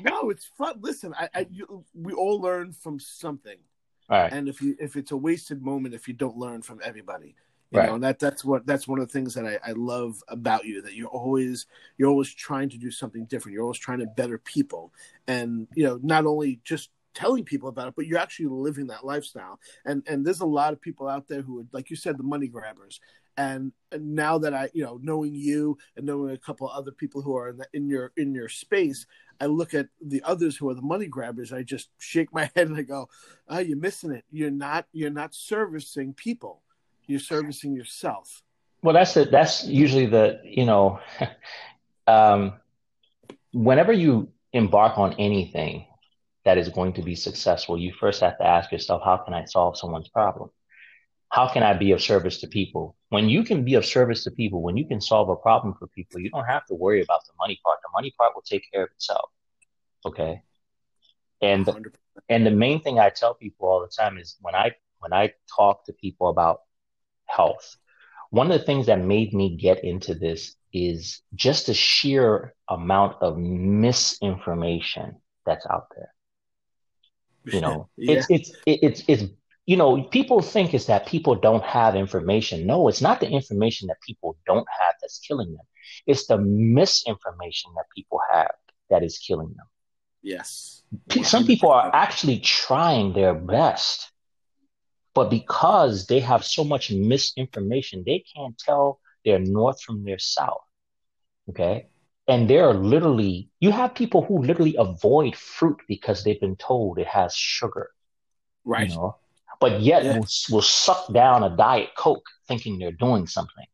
no, 0.00 0.30
it's 0.30 0.46
fun. 0.46 0.78
Listen, 0.80 1.14
I, 1.18 1.28
I 1.34 1.46
you, 1.50 1.84
we 1.94 2.12
all 2.12 2.40
learn 2.40 2.72
from 2.72 3.00
something 3.00 3.56
Right. 4.08 4.32
And 4.32 4.48
if 4.48 4.62
you 4.62 4.76
if 4.80 4.96
it's 4.96 5.10
a 5.12 5.16
wasted 5.16 5.62
moment 5.62 5.94
if 5.94 6.08
you 6.08 6.14
don't 6.14 6.36
learn 6.36 6.62
from 6.62 6.80
everybody. 6.82 7.34
You 7.70 7.80
right. 7.80 7.88
know, 7.88 7.96
and 7.96 8.04
that 8.04 8.18
that's 8.18 8.42
what 8.42 8.64
that's 8.64 8.88
one 8.88 8.98
of 8.98 9.08
the 9.08 9.12
things 9.12 9.34
that 9.34 9.44
I, 9.44 9.58
I 9.62 9.72
love 9.72 10.22
about 10.28 10.64
you, 10.64 10.80
that 10.80 10.94
you're 10.94 11.08
always 11.08 11.66
you're 11.98 12.08
always 12.08 12.32
trying 12.32 12.70
to 12.70 12.78
do 12.78 12.90
something 12.90 13.26
different. 13.26 13.52
You're 13.52 13.64
always 13.64 13.78
trying 13.78 13.98
to 13.98 14.06
better 14.06 14.38
people. 14.38 14.94
And, 15.26 15.68
you 15.74 15.84
know, 15.84 16.00
not 16.02 16.24
only 16.24 16.60
just 16.64 16.88
telling 17.14 17.44
people 17.44 17.68
about 17.68 17.88
it, 17.88 17.94
but 17.96 18.06
you're 18.06 18.18
actually 18.18 18.46
living 18.46 18.86
that 18.88 19.04
lifestyle. 19.04 19.58
And 19.84 20.02
and 20.06 20.24
there's 20.24 20.40
a 20.40 20.46
lot 20.46 20.72
of 20.72 20.80
people 20.80 21.08
out 21.08 21.28
there 21.28 21.42
who 21.42 21.60
are, 21.60 21.66
like 21.72 21.90
you 21.90 21.96
said, 21.96 22.18
the 22.18 22.22
money 22.22 22.48
grabbers. 22.48 23.00
And, 23.36 23.70
and 23.92 24.16
now 24.16 24.36
that 24.38 24.52
I, 24.52 24.68
you 24.74 24.82
know, 24.82 24.98
knowing 25.00 25.32
you 25.32 25.78
and 25.96 26.04
knowing 26.04 26.32
a 26.32 26.38
couple 26.38 26.68
other 26.68 26.90
people 26.90 27.22
who 27.22 27.36
are 27.36 27.50
in, 27.50 27.58
the, 27.58 27.66
in 27.72 27.88
your 27.88 28.12
in 28.16 28.34
your 28.34 28.48
space, 28.48 29.06
I 29.40 29.46
look 29.46 29.74
at 29.74 29.88
the 30.04 30.22
others 30.24 30.56
who 30.56 30.68
are 30.70 30.74
the 30.74 30.82
money 30.82 31.06
grabbers. 31.06 31.52
I 31.52 31.62
just 31.62 31.88
shake 31.98 32.32
my 32.32 32.50
head 32.56 32.68
and 32.68 32.76
I 32.76 32.82
go, 32.82 33.08
"Oh, 33.48 33.60
you're 33.60 33.78
missing 33.78 34.12
it. 34.12 34.24
You're 34.30 34.50
not. 34.50 34.86
You're 34.92 35.10
not 35.10 35.34
servicing 35.34 36.14
people. 36.14 36.62
You're 37.06 37.20
servicing 37.20 37.74
yourself." 37.74 38.42
Well, 38.82 38.94
that's 38.94 39.14
the, 39.14 39.24
that's 39.24 39.64
usually 39.64 40.06
the 40.06 40.40
you 40.44 40.66
know, 40.66 41.00
um, 42.08 42.54
whenever 43.52 43.92
you 43.92 44.28
embark 44.52 44.98
on 44.98 45.12
anything 45.14 45.84
that 46.48 46.58
is 46.58 46.68
going 46.68 46.92
to 46.94 47.02
be 47.02 47.14
successful, 47.14 47.78
you 47.78 47.92
first 48.00 48.20
have 48.20 48.38
to 48.38 48.46
ask 48.56 48.72
yourself, 48.72 49.02
"How 49.04 49.18
can 49.18 49.34
I 49.34 49.44
solve 49.44 49.78
someone's 49.78 50.08
problem?" 50.08 50.50
how 51.30 51.46
can 51.48 51.62
I 51.62 51.74
be 51.74 51.92
of 51.92 52.02
service 52.02 52.40
to 52.40 52.46
people? 52.46 52.96
When 53.10 53.28
you 53.28 53.44
can 53.44 53.64
be 53.64 53.74
of 53.74 53.84
service 53.84 54.24
to 54.24 54.30
people, 54.30 54.62
when 54.62 54.76
you 54.76 54.86
can 54.86 55.00
solve 55.00 55.28
a 55.28 55.36
problem 55.36 55.74
for 55.78 55.86
people, 55.88 56.20
you 56.20 56.30
don't 56.30 56.46
have 56.46 56.64
to 56.66 56.74
worry 56.74 57.02
about 57.02 57.20
the 57.26 57.32
money 57.38 57.60
part. 57.62 57.78
The 57.82 57.90
money 57.92 58.14
part 58.16 58.34
will 58.34 58.42
take 58.42 58.70
care 58.72 58.84
of 58.84 58.90
itself. 58.96 59.30
Okay. 60.06 60.42
And 61.42 61.66
the, 61.66 61.92
and 62.28 62.46
the 62.46 62.50
main 62.50 62.80
thing 62.80 62.98
I 62.98 63.10
tell 63.10 63.34
people 63.34 63.68
all 63.68 63.80
the 63.80 63.88
time 63.88 64.18
is 64.18 64.36
when 64.40 64.54
I 64.54 64.72
when 65.00 65.12
I 65.12 65.32
talk 65.54 65.84
to 65.84 65.92
people 65.92 66.28
about 66.28 66.62
health, 67.26 67.76
one 68.30 68.50
of 68.50 68.58
the 68.58 68.64
things 68.64 68.86
that 68.86 69.00
made 69.00 69.32
me 69.32 69.56
get 69.56 69.84
into 69.84 70.14
this 70.14 70.56
is 70.72 71.22
just 71.34 71.66
the 71.66 71.74
sheer 71.74 72.54
amount 72.68 73.22
of 73.22 73.38
misinformation 73.38 75.16
that's 75.46 75.66
out 75.66 75.86
there. 75.94 76.12
You 77.52 77.60
know, 77.60 77.88
yeah. 77.96 78.14
it's 78.14 78.26
it's 78.30 78.52
it's 78.66 79.02
it's 79.08 79.24
you 79.68 79.76
know, 79.76 80.02
people 80.02 80.40
think 80.40 80.72
is 80.72 80.86
that 80.86 81.06
people 81.06 81.34
don't 81.34 81.62
have 81.62 81.94
information. 81.94 82.66
No, 82.66 82.88
it's 82.88 83.02
not 83.02 83.20
the 83.20 83.28
information 83.28 83.88
that 83.88 83.98
people 84.00 84.38
don't 84.46 84.66
have 84.80 84.94
that's 85.02 85.18
killing 85.18 85.52
them. 85.52 85.66
It's 86.06 86.26
the 86.26 86.38
misinformation 86.38 87.72
that 87.76 87.84
people 87.94 88.18
have 88.32 88.50
that 88.88 89.02
is 89.02 89.18
killing 89.18 89.48
them. 89.48 89.66
Yes. 90.22 90.82
Some 91.22 91.46
people 91.46 91.70
are 91.70 91.90
actually 91.94 92.38
trying 92.38 93.12
their 93.12 93.34
best, 93.34 94.10
but 95.14 95.28
because 95.28 96.06
they 96.06 96.20
have 96.20 96.46
so 96.46 96.64
much 96.64 96.90
misinformation, 96.90 98.04
they 98.06 98.24
can't 98.34 98.56
tell 98.58 99.00
their 99.22 99.38
north 99.38 99.82
from 99.82 100.02
their 100.02 100.18
south. 100.18 100.64
Okay. 101.50 101.88
And 102.28 102.48
they're 102.48 102.74
literally, 102.74 103.48
you 103.58 103.70
have 103.72 103.94
people 103.94 104.22
who 104.22 104.42
literally 104.42 104.76
avoid 104.78 105.34
fruit 105.34 105.80
because 105.88 106.22
they've 106.22 106.40
been 106.40 106.56
told 106.56 106.98
it 106.98 107.06
has 107.06 107.34
sugar. 107.34 107.90
Right. 108.64 108.90
You 108.90 108.96
know? 108.96 109.16
but 109.60 109.80
yet 109.80 110.04
yeah. 110.04 110.18
will, 110.18 110.26
will 110.50 110.62
suck 110.62 111.12
down 111.12 111.42
a 111.42 111.56
diet 111.56 111.90
coke 111.96 112.26
thinking 112.46 112.78
they're 112.78 112.92
doing 112.92 113.26
something 113.26 113.66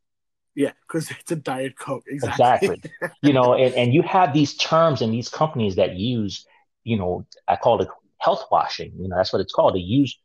yeah 0.54 0.72
because 0.86 1.10
it's 1.10 1.30
a 1.30 1.36
diet 1.36 1.78
coke 1.78 2.04
exactly, 2.06 2.68
exactly. 2.68 2.90
you 3.22 3.32
know 3.32 3.54
and, 3.54 3.74
and 3.74 3.94
you 3.94 4.02
have 4.02 4.32
these 4.32 4.54
terms 4.56 5.02
and 5.02 5.12
these 5.12 5.28
companies 5.28 5.76
that 5.76 5.96
use 5.96 6.46
you 6.84 6.96
know 6.96 7.26
i 7.48 7.56
call 7.56 7.80
it 7.80 7.88
health 8.18 8.44
washing 8.50 8.92
you 8.98 9.08
know 9.08 9.16
that's 9.16 9.32
what 9.32 9.40
it's 9.40 9.52
called 9.52 9.74
they 9.74 9.80
use 9.80 10.18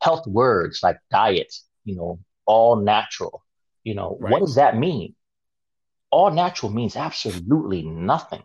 health 0.00 0.26
words 0.26 0.80
like 0.82 0.98
diet 1.10 1.54
you 1.84 1.94
know 1.94 2.18
all 2.46 2.76
natural 2.76 3.44
you 3.84 3.94
know 3.94 4.16
right. 4.20 4.32
what 4.32 4.40
does 4.40 4.54
that 4.54 4.76
mean 4.76 5.14
all 6.12 6.30
natural 6.30 6.70
means 6.70 6.94
absolutely 6.94 7.82
nothing 7.82 8.42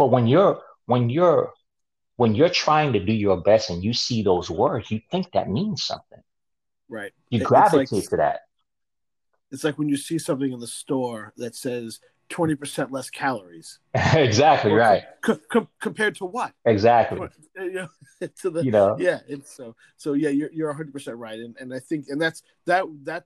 but 0.00 0.06
when 0.06 0.26
you're 0.26 0.62
when 0.86 1.10
you're 1.10 1.52
when 2.16 2.34
you're 2.34 2.48
trying 2.48 2.94
to 2.94 3.04
do 3.04 3.12
your 3.12 3.38
best 3.38 3.68
and 3.68 3.84
you 3.84 3.92
see 3.92 4.22
those 4.22 4.50
words, 4.50 4.90
you 4.90 5.00
think 5.10 5.32
that 5.32 5.48
means 5.50 5.82
something. 5.82 6.22
Right. 6.88 7.12
You 7.28 7.44
gravitate 7.44 7.92
like, 7.92 8.08
to 8.08 8.16
that. 8.16 8.40
It's 9.50 9.62
like 9.62 9.78
when 9.78 9.90
you 9.90 9.98
see 9.98 10.18
something 10.18 10.52
in 10.52 10.58
the 10.58 10.66
store 10.66 11.34
that 11.36 11.54
says 11.54 12.00
20% 12.30 12.90
less 12.90 13.10
calories. 13.10 13.78
exactly, 13.94 14.72
right. 14.72 15.04
Co- 15.20 15.40
co- 15.50 15.68
compared 15.80 16.14
to 16.16 16.24
what? 16.24 16.52
Exactly. 16.64 17.28
You 17.56 17.72
know, 17.72 17.88
to 18.40 18.50
the, 18.50 18.64
you 18.64 18.70
know. 18.70 18.96
Yeah, 18.98 19.20
and 19.28 19.44
so 19.46 19.76
so 19.98 20.14
yeah, 20.14 20.30
you're 20.30 20.50
you're 20.50 20.74
100% 20.74 21.14
right 21.16 21.38
and 21.38 21.54
and 21.60 21.74
I 21.74 21.78
think 21.78 22.06
and 22.08 22.20
that's 22.20 22.42
that 22.64 22.84
that 23.04 23.24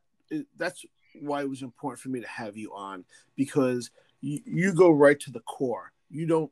that's 0.57 0.85
why 1.21 1.41
it 1.41 1.49
was 1.51 1.63
important 1.63 2.01
for 2.01 2.09
me 2.09 2.21
to 2.21 2.29
have 2.29 2.57
you 2.57 2.73
on 2.75 3.05
because 3.37 3.91
you, 4.21 4.41
you 4.45 4.73
go 4.73 4.91
right 4.91 5.19
to 5.21 5.31
the 5.31 5.41
core. 5.41 5.93
You 6.11 6.27
don't 6.27 6.51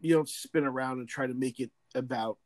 you 0.00 0.14
don't 0.14 0.28
spin 0.28 0.64
around 0.64 0.98
and 0.98 1.08
try 1.08 1.26
to 1.26 1.34
make 1.34 1.58
it 1.60 1.70
about 1.94 2.38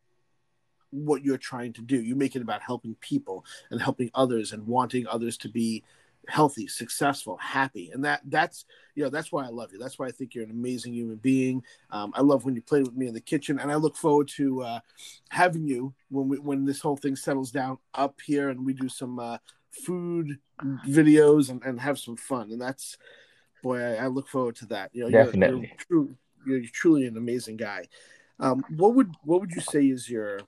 what 0.90 1.24
you're 1.24 1.36
trying 1.36 1.72
to 1.72 1.82
do. 1.82 2.00
You 2.00 2.14
make 2.14 2.36
it 2.36 2.42
about 2.42 2.62
helping 2.62 2.94
people 3.00 3.44
and 3.70 3.82
helping 3.82 4.10
others 4.14 4.52
and 4.52 4.66
wanting 4.66 5.06
others 5.08 5.36
to 5.38 5.48
be 5.48 5.82
healthy, 6.28 6.66
successful, 6.66 7.36
happy. 7.36 7.90
And 7.92 8.04
that 8.04 8.22
that's 8.26 8.64
you 8.94 9.02
know 9.02 9.10
that's 9.10 9.32
why 9.32 9.44
I 9.44 9.48
love 9.48 9.72
you. 9.72 9.78
That's 9.78 9.98
why 9.98 10.06
I 10.06 10.10
think 10.10 10.34
you're 10.34 10.44
an 10.44 10.50
amazing 10.50 10.94
human 10.94 11.16
being. 11.16 11.62
Um, 11.90 12.12
I 12.14 12.22
love 12.22 12.44
when 12.44 12.54
you 12.54 12.62
play 12.62 12.82
with 12.82 12.94
me 12.94 13.08
in 13.08 13.14
the 13.14 13.20
kitchen, 13.20 13.58
and 13.58 13.70
I 13.70 13.76
look 13.76 13.96
forward 13.96 14.28
to 14.36 14.62
uh, 14.62 14.80
having 15.30 15.66
you 15.66 15.94
when 16.10 16.28
we 16.28 16.38
when 16.38 16.64
this 16.64 16.80
whole 16.80 16.96
thing 16.96 17.16
settles 17.16 17.50
down 17.50 17.78
up 17.94 18.20
here 18.24 18.48
and 18.48 18.64
we 18.64 18.72
do 18.72 18.88
some 18.88 19.18
uh, 19.18 19.38
food 19.74 20.38
videos 20.86 21.50
and, 21.50 21.62
and 21.64 21.80
have 21.80 21.98
some 21.98 22.16
fun. 22.16 22.50
And 22.50 22.60
that's 22.60 22.96
boy, 23.62 23.80
I, 23.80 24.04
I 24.04 24.06
look 24.06 24.28
forward 24.28 24.56
to 24.56 24.66
that. 24.66 24.90
You 24.92 25.04
know, 25.04 25.10
definitely. 25.10 25.72
You're, 25.88 26.06
you're, 26.46 26.60
you're 26.60 26.70
truly 26.72 27.06
an 27.06 27.16
amazing 27.16 27.56
guy. 27.56 27.86
Um, 28.38 28.64
what 28.76 28.94
would 28.94 29.14
what 29.22 29.40
would 29.40 29.52
you 29.52 29.60
say 29.60 29.86
is 29.86 30.08
your 30.08 30.40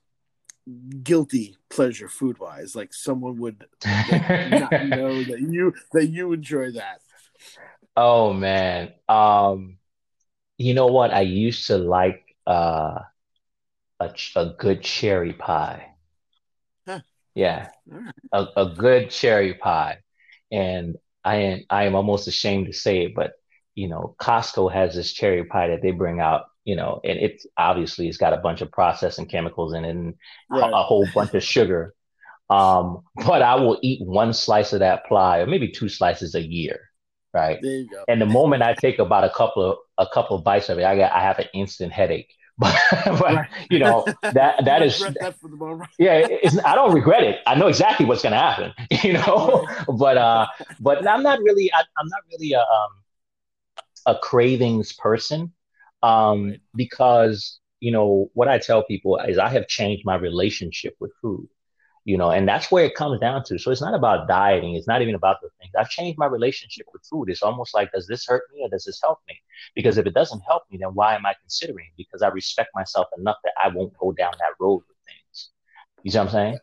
guilty 1.03 1.57
pleasure 1.69 2.09
food 2.09 2.37
wise? 2.39 2.75
Like 2.75 2.93
someone 2.93 3.37
would 3.37 3.65
like, 3.85 4.29
not 4.51 4.85
know 4.85 5.23
that 5.23 5.39
you 5.41 5.73
that 5.93 6.07
you 6.07 6.33
enjoy 6.33 6.71
that. 6.71 7.01
Oh 7.95 8.33
man. 8.33 8.93
Um 9.07 9.77
you 10.57 10.73
know 10.73 10.87
what? 10.87 11.13
I 11.13 11.21
used 11.21 11.67
to 11.67 11.77
like 11.77 12.35
uh 12.45 12.99
a, 13.99 14.13
a 14.35 14.55
good 14.57 14.83
cherry 14.83 15.33
pie. 15.33 15.93
Yeah. 17.37 17.69
A, 18.33 18.47
a 18.57 18.65
good 18.75 19.11
cherry 19.11 19.53
pie. 19.53 19.99
And 20.51 20.97
I 21.23 21.35
am 21.35 21.63
I 21.69 21.83
am 21.85 21.93
almost 21.93 22.27
ashamed 22.27 22.65
to 22.65 22.73
say 22.73 23.03
it, 23.03 23.15
but 23.15 23.33
you 23.75 23.87
know, 23.87 24.15
Costco 24.19 24.73
has 24.73 24.95
this 24.95 25.13
cherry 25.13 25.43
pie 25.43 25.67
that 25.67 25.83
they 25.83 25.91
bring 25.91 26.19
out, 26.19 26.45
you 26.65 26.75
know, 26.75 26.99
and 27.03 27.19
it's 27.19 27.45
obviously 27.55 28.07
it's 28.07 28.17
got 28.17 28.33
a 28.33 28.37
bunch 28.37 28.61
of 28.61 28.71
processing 28.71 29.27
chemicals 29.27 29.75
in 29.75 29.85
it 29.85 29.91
and 29.91 30.15
right. 30.49 30.71
a, 30.71 30.77
a, 30.77 30.81
whole 30.81 31.07
bunch 31.13 31.35
of 31.35 31.43
sugar. 31.43 31.93
Um, 32.49 33.03
but 33.27 33.43
I 33.43 33.55
will 33.55 33.77
eat 33.83 34.01
one 34.03 34.33
slice 34.33 34.73
of 34.73 34.79
that 34.79 35.05
pie 35.07 35.39
or 35.39 35.45
maybe 35.45 35.67
two 35.67 35.89
slices 35.89 36.33
a 36.33 36.41
year. 36.41 36.79
Right. 37.35 37.59
There 37.61 37.71
you 37.71 37.89
go. 37.89 38.03
And 38.07 38.19
the 38.19 38.25
moment 38.25 38.63
I 38.63 38.73
take 38.73 38.97
about 38.97 39.25
a 39.25 39.29
couple 39.29 39.63
of 39.63 39.77
a 39.99 40.07
couple 40.11 40.37
of 40.37 40.43
bites 40.43 40.69
of 40.69 40.79
it, 40.79 40.85
I 40.85 40.95
get 40.95 41.11
I 41.11 41.21
have 41.21 41.37
an 41.37 41.49
instant 41.53 41.91
headache. 41.91 42.33
But, 42.59 42.75
but 43.05 43.21
right. 43.21 43.49
you 43.69 43.77
know 43.77 44.03
that 44.21 44.55
that 44.65 44.81
is 44.81 44.99
that 44.99 45.35
yeah. 45.99 46.25
It's, 46.27 46.57
I 46.65 46.73
don't 46.73 46.91
regret 46.91 47.23
it. 47.23 47.39
I 47.45 47.53
know 47.53 47.67
exactly 47.67 48.05
what's 48.07 48.23
going 48.23 48.33
to 48.33 48.39
happen. 48.39 48.73
You 49.03 49.13
know, 49.13 49.67
but 49.87 50.17
uh, 50.17 50.47
but 50.79 51.07
I'm 51.07 51.21
not 51.21 51.39
really. 51.43 51.71
I, 51.71 51.81
am 51.81 52.07
not 52.07 52.21
really 52.31 52.53
a 52.53 52.61
um, 52.61 52.89
a 54.07 54.17
cravings 54.17 54.93
person 54.93 55.53
um, 56.01 56.55
because 56.75 57.59
you 57.79 57.91
know 57.91 58.31
what 58.33 58.47
I 58.47 58.57
tell 58.57 58.83
people 58.83 59.19
is 59.19 59.37
I 59.37 59.49
have 59.49 59.67
changed 59.67 60.03
my 60.03 60.15
relationship 60.15 60.95
with 60.99 61.11
food 61.21 61.47
you 62.07 62.17
know, 62.17 62.31
and 62.31 62.47
that's 62.47 62.71
where 62.71 62.85
it 62.85 62.95
comes 62.95 63.19
down 63.19 63.43
to. 63.43 63.59
So 63.59 63.69
it's 63.69 63.81
not 63.81 63.93
about 63.93 64.29
dieting. 64.29 64.75
It's 64.75 64.87
not 64.87 65.01
even 65.01 65.13
about 65.13 65.41
the 65.41 65.49
things. 65.59 65.73
I've 65.77 65.89
changed 65.89 66.17
my 66.17 66.25
relationship 66.25 66.85
with 66.93 67.03
food. 67.03 67.29
It's 67.29 67.43
almost 67.43 67.75
like, 67.75 67.91
does 67.91 68.07
this 68.07 68.25
hurt 68.25 68.43
me 68.53 68.61
or 68.63 68.69
does 68.69 68.85
this 68.85 69.01
help 69.03 69.19
me? 69.27 69.35
Because 69.75 69.97
if 69.97 70.05
it 70.05 70.13
doesn't 70.13 70.39
help 70.47 70.63
me, 70.71 70.77
then 70.77 70.91
why 70.93 71.15
am 71.15 71.25
I 71.25 71.33
considering? 71.41 71.87
Because 71.97 72.21
I 72.21 72.29
respect 72.29 72.69
myself 72.73 73.07
enough 73.17 73.35
that 73.43 73.51
I 73.61 73.67
won't 73.67 73.91
go 73.97 74.13
down 74.13 74.31
that 74.39 74.53
road 74.57 74.83
with 74.87 74.97
things. 75.05 75.49
You 76.03 76.11
see 76.11 76.17
what 76.17 76.27
I'm 76.27 76.31
saying? 76.31 76.59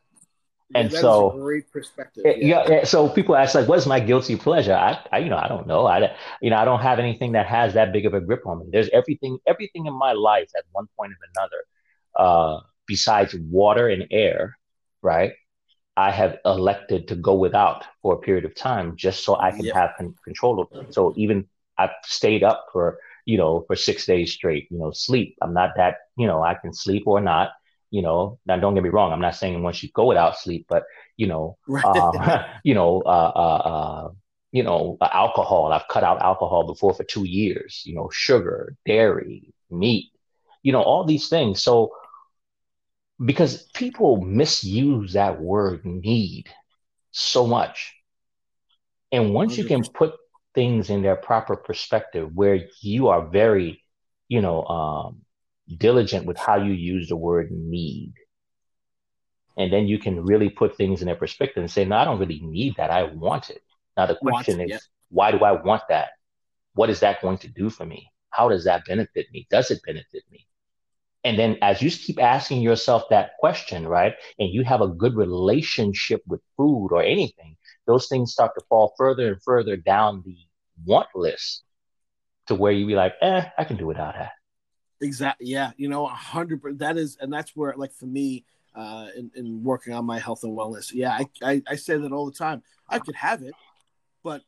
Yeah, 0.70 0.80
and 0.80 0.90
so 0.90 1.32
great 1.32 1.70
perspective. 1.70 2.24
Yeah. 2.24 2.64
yeah. 2.66 2.84
So 2.84 3.10
people 3.10 3.36
ask 3.36 3.54
like, 3.54 3.68
what's 3.68 3.84
my 3.84 4.00
guilty 4.00 4.36
pleasure? 4.36 4.72
I, 4.72 4.98
I, 5.12 5.18
you 5.18 5.28
know, 5.28 5.36
I 5.36 5.48
don't 5.48 5.66
know. 5.66 5.86
I, 5.86 6.16
you 6.40 6.48
know, 6.48 6.56
I 6.56 6.64
don't 6.64 6.80
have 6.80 6.98
anything 6.98 7.32
that 7.32 7.46
has 7.48 7.74
that 7.74 7.92
big 7.92 8.06
of 8.06 8.14
a 8.14 8.20
grip 8.22 8.46
on 8.46 8.60
me. 8.60 8.66
There's 8.72 8.88
everything, 8.94 9.36
everything 9.46 9.84
in 9.84 9.92
my 9.92 10.12
life 10.12 10.48
at 10.56 10.64
one 10.72 10.86
point 10.96 11.12
or 11.12 11.18
another, 11.36 11.64
uh, 12.18 12.60
besides 12.86 13.34
water 13.34 13.88
and 13.88 14.06
air, 14.10 14.56
right? 15.04 15.32
I 15.96 16.10
have 16.10 16.38
elected 16.44 17.08
to 17.08 17.14
go 17.14 17.34
without 17.34 17.84
for 18.02 18.14
a 18.14 18.18
period 18.18 18.44
of 18.44 18.54
time 18.56 18.96
just 18.96 19.24
so 19.24 19.38
I 19.38 19.52
can 19.52 19.66
yep. 19.66 19.74
have 19.74 19.90
con- 19.96 20.16
control 20.24 20.60
of 20.60 20.68
it. 20.72 20.92
So 20.92 21.14
even 21.16 21.46
I've 21.78 21.90
stayed 22.04 22.42
up 22.42 22.66
for, 22.72 22.98
you 23.26 23.38
know, 23.38 23.64
for 23.68 23.76
six 23.76 24.06
days 24.06 24.32
straight, 24.32 24.66
you 24.70 24.78
know, 24.78 24.90
sleep. 24.90 25.36
I'm 25.40 25.54
not 25.54 25.70
that, 25.76 25.98
you 26.16 26.26
know, 26.26 26.42
I 26.42 26.54
can 26.54 26.72
sleep 26.72 27.04
or 27.06 27.20
not, 27.20 27.52
you 27.90 28.02
know, 28.02 28.40
now 28.46 28.56
don't 28.56 28.74
get 28.74 28.82
me 28.82 28.88
wrong. 28.88 29.12
I'm 29.12 29.20
not 29.20 29.36
saying 29.36 29.62
once 29.62 29.82
you 29.84 29.90
go 29.94 30.06
without 30.06 30.36
sleep, 30.36 30.66
but, 30.68 30.84
you 31.16 31.28
know, 31.28 31.58
right. 31.68 31.84
uh, 31.84 32.44
you 32.64 32.74
know, 32.74 33.02
uh, 33.02 33.32
uh, 33.36 33.62
uh, 34.08 34.10
you 34.50 34.62
know, 34.62 34.96
alcohol. 35.00 35.72
I've 35.72 35.88
cut 35.88 36.04
out 36.04 36.22
alcohol 36.22 36.66
before 36.66 36.94
for 36.94 37.04
two 37.04 37.24
years, 37.24 37.82
you 37.84 37.94
know, 37.94 38.08
sugar, 38.12 38.76
dairy, 38.86 39.52
meat, 39.70 40.10
you 40.62 40.72
know, 40.72 40.82
all 40.82 41.04
these 41.04 41.28
things. 41.28 41.62
So, 41.62 41.92
because 43.22 43.62
people 43.74 44.20
misuse 44.20 45.12
that 45.12 45.40
word 45.40 45.84
need 45.84 46.48
so 47.10 47.46
much. 47.46 47.94
And 49.12 49.32
once 49.32 49.56
you 49.56 49.64
can 49.64 49.84
put 49.84 50.14
things 50.54 50.90
in 50.90 51.02
their 51.02 51.16
proper 51.16 51.56
perspective 51.56 52.30
where 52.34 52.66
you 52.80 53.08
are 53.08 53.26
very, 53.26 53.82
you 54.28 54.40
know, 54.40 54.64
um, 54.64 55.20
diligent 55.76 56.26
with 56.26 56.36
how 56.36 56.56
you 56.56 56.72
use 56.72 57.08
the 57.08 57.16
word 57.16 57.50
need, 57.50 58.14
and 59.56 59.72
then 59.72 59.86
you 59.86 59.98
can 59.98 60.24
really 60.24 60.50
put 60.50 60.76
things 60.76 61.00
in 61.00 61.06
their 61.06 61.14
perspective 61.14 61.60
and 61.60 61.70
say, 61.70 61.84
no, 61.84 61.96
I 61.96 62.04
don't 62.04 62.18
really 62.18 62.40
need 62.40 62.74
that. 62.76 62.90
I 62.90 63.04
want 63.04 63.50
it. 63.50 63.62
Now, 63.96 64.06
the 64.06 64.16
question 64.16 64.60
is, 64.60 64.70
yeah. 64.70 64.78
why 65.10 65.30
do 65.30 65.38
I 65.38 65.52
want 65.52 65.82
that? 65.88 66.08
What 66.74 66.90
is 66.90 67.00
that 67.00 67.22
going 67.22 67.38
to 67.38 67.48
do 67.48 67.70
for 67.70 67.86
me? 67.86 68.10
How 68.30 68.48
does 68.48 68.64
that 68.64 68.84
benefit 68.84 69.26
me? 69.32 69.46
Does 69.48 69.70
it 69.70 69.80
benefit 69.86 70.24
me? 70.32 70.48
And 71.24 71.38
then 71.38 71.56
as 71.62 71.80
you 71.80 71.90
keep 71.90 72.20
asking 72.20 72.60
yourself 72.60 73.04
that 73.10 73.32
question, 73.38 73.86
right, 73.86 74.14
and 74.38 74.50
you 74.50 74.62
have 74.64 74.82
a 74.82 74.88
good 74.88 75.16
relationship 75.16 76.22
with 76.26 76.40
food 76.56 76.88
or 76.92 77.02
anything, 77.02 77.56
those 77.86 78.08
things 78.08 78.32
start 78.32 78.52
to 78.58 78.64
fall 78.68 78.94
further 78.98 79.32
and 79.32 79.42
further 79.42 79.76
down 79.76 80.22
the 80.24 80.36
want 80.84 81.08
list 81.14 81.62
to 82.46 82.54
where 82.54 82.72
you 82.72 82.86
be 82.86 82.94
like, 82.94 83.14
eh, 83.22 83.44
I 83.56 83.64
can 83.64 83.76
do 83.76 83.86
without 83.86 84.14
that. 84.14 84.32
Exactly. 85.00 85.46
Yeah. 85.48 85.70
You 85.76 85.88
know, 85.88 86.06
a 86.06 86.10
hundred. 86.10 86.60
That 86.78 86.98
is, 86.98 87.16
and 87.20 87.32
that's 87.32 87.56
where, 87.56 87.74
like, 87.76 87.92
for 87.92 88.06
me, 88.06 88.44
uh, 88.74 89.08
in, 89.16 89.30
in 89.34 89.62
working 89.62 89.94
on 89.94 90.04
my 90.04 90.18
health 90.18 90.44
and 90.44 90.56
wellness, 90.56 90.92
yeah, 90.92 91.12
I, 91.12 91.26
I, 91.42 91.62
I 91.68 91.76
say 91.76 91.96
that 91.96 92.12
all 92.12 92.26
the 92.26 92.32
time. 92.32 92.62
I 92.88 92.98
could 92.98 93.14
have 93.14 93.42
it, 93.42 93.54
but 94.22 94.42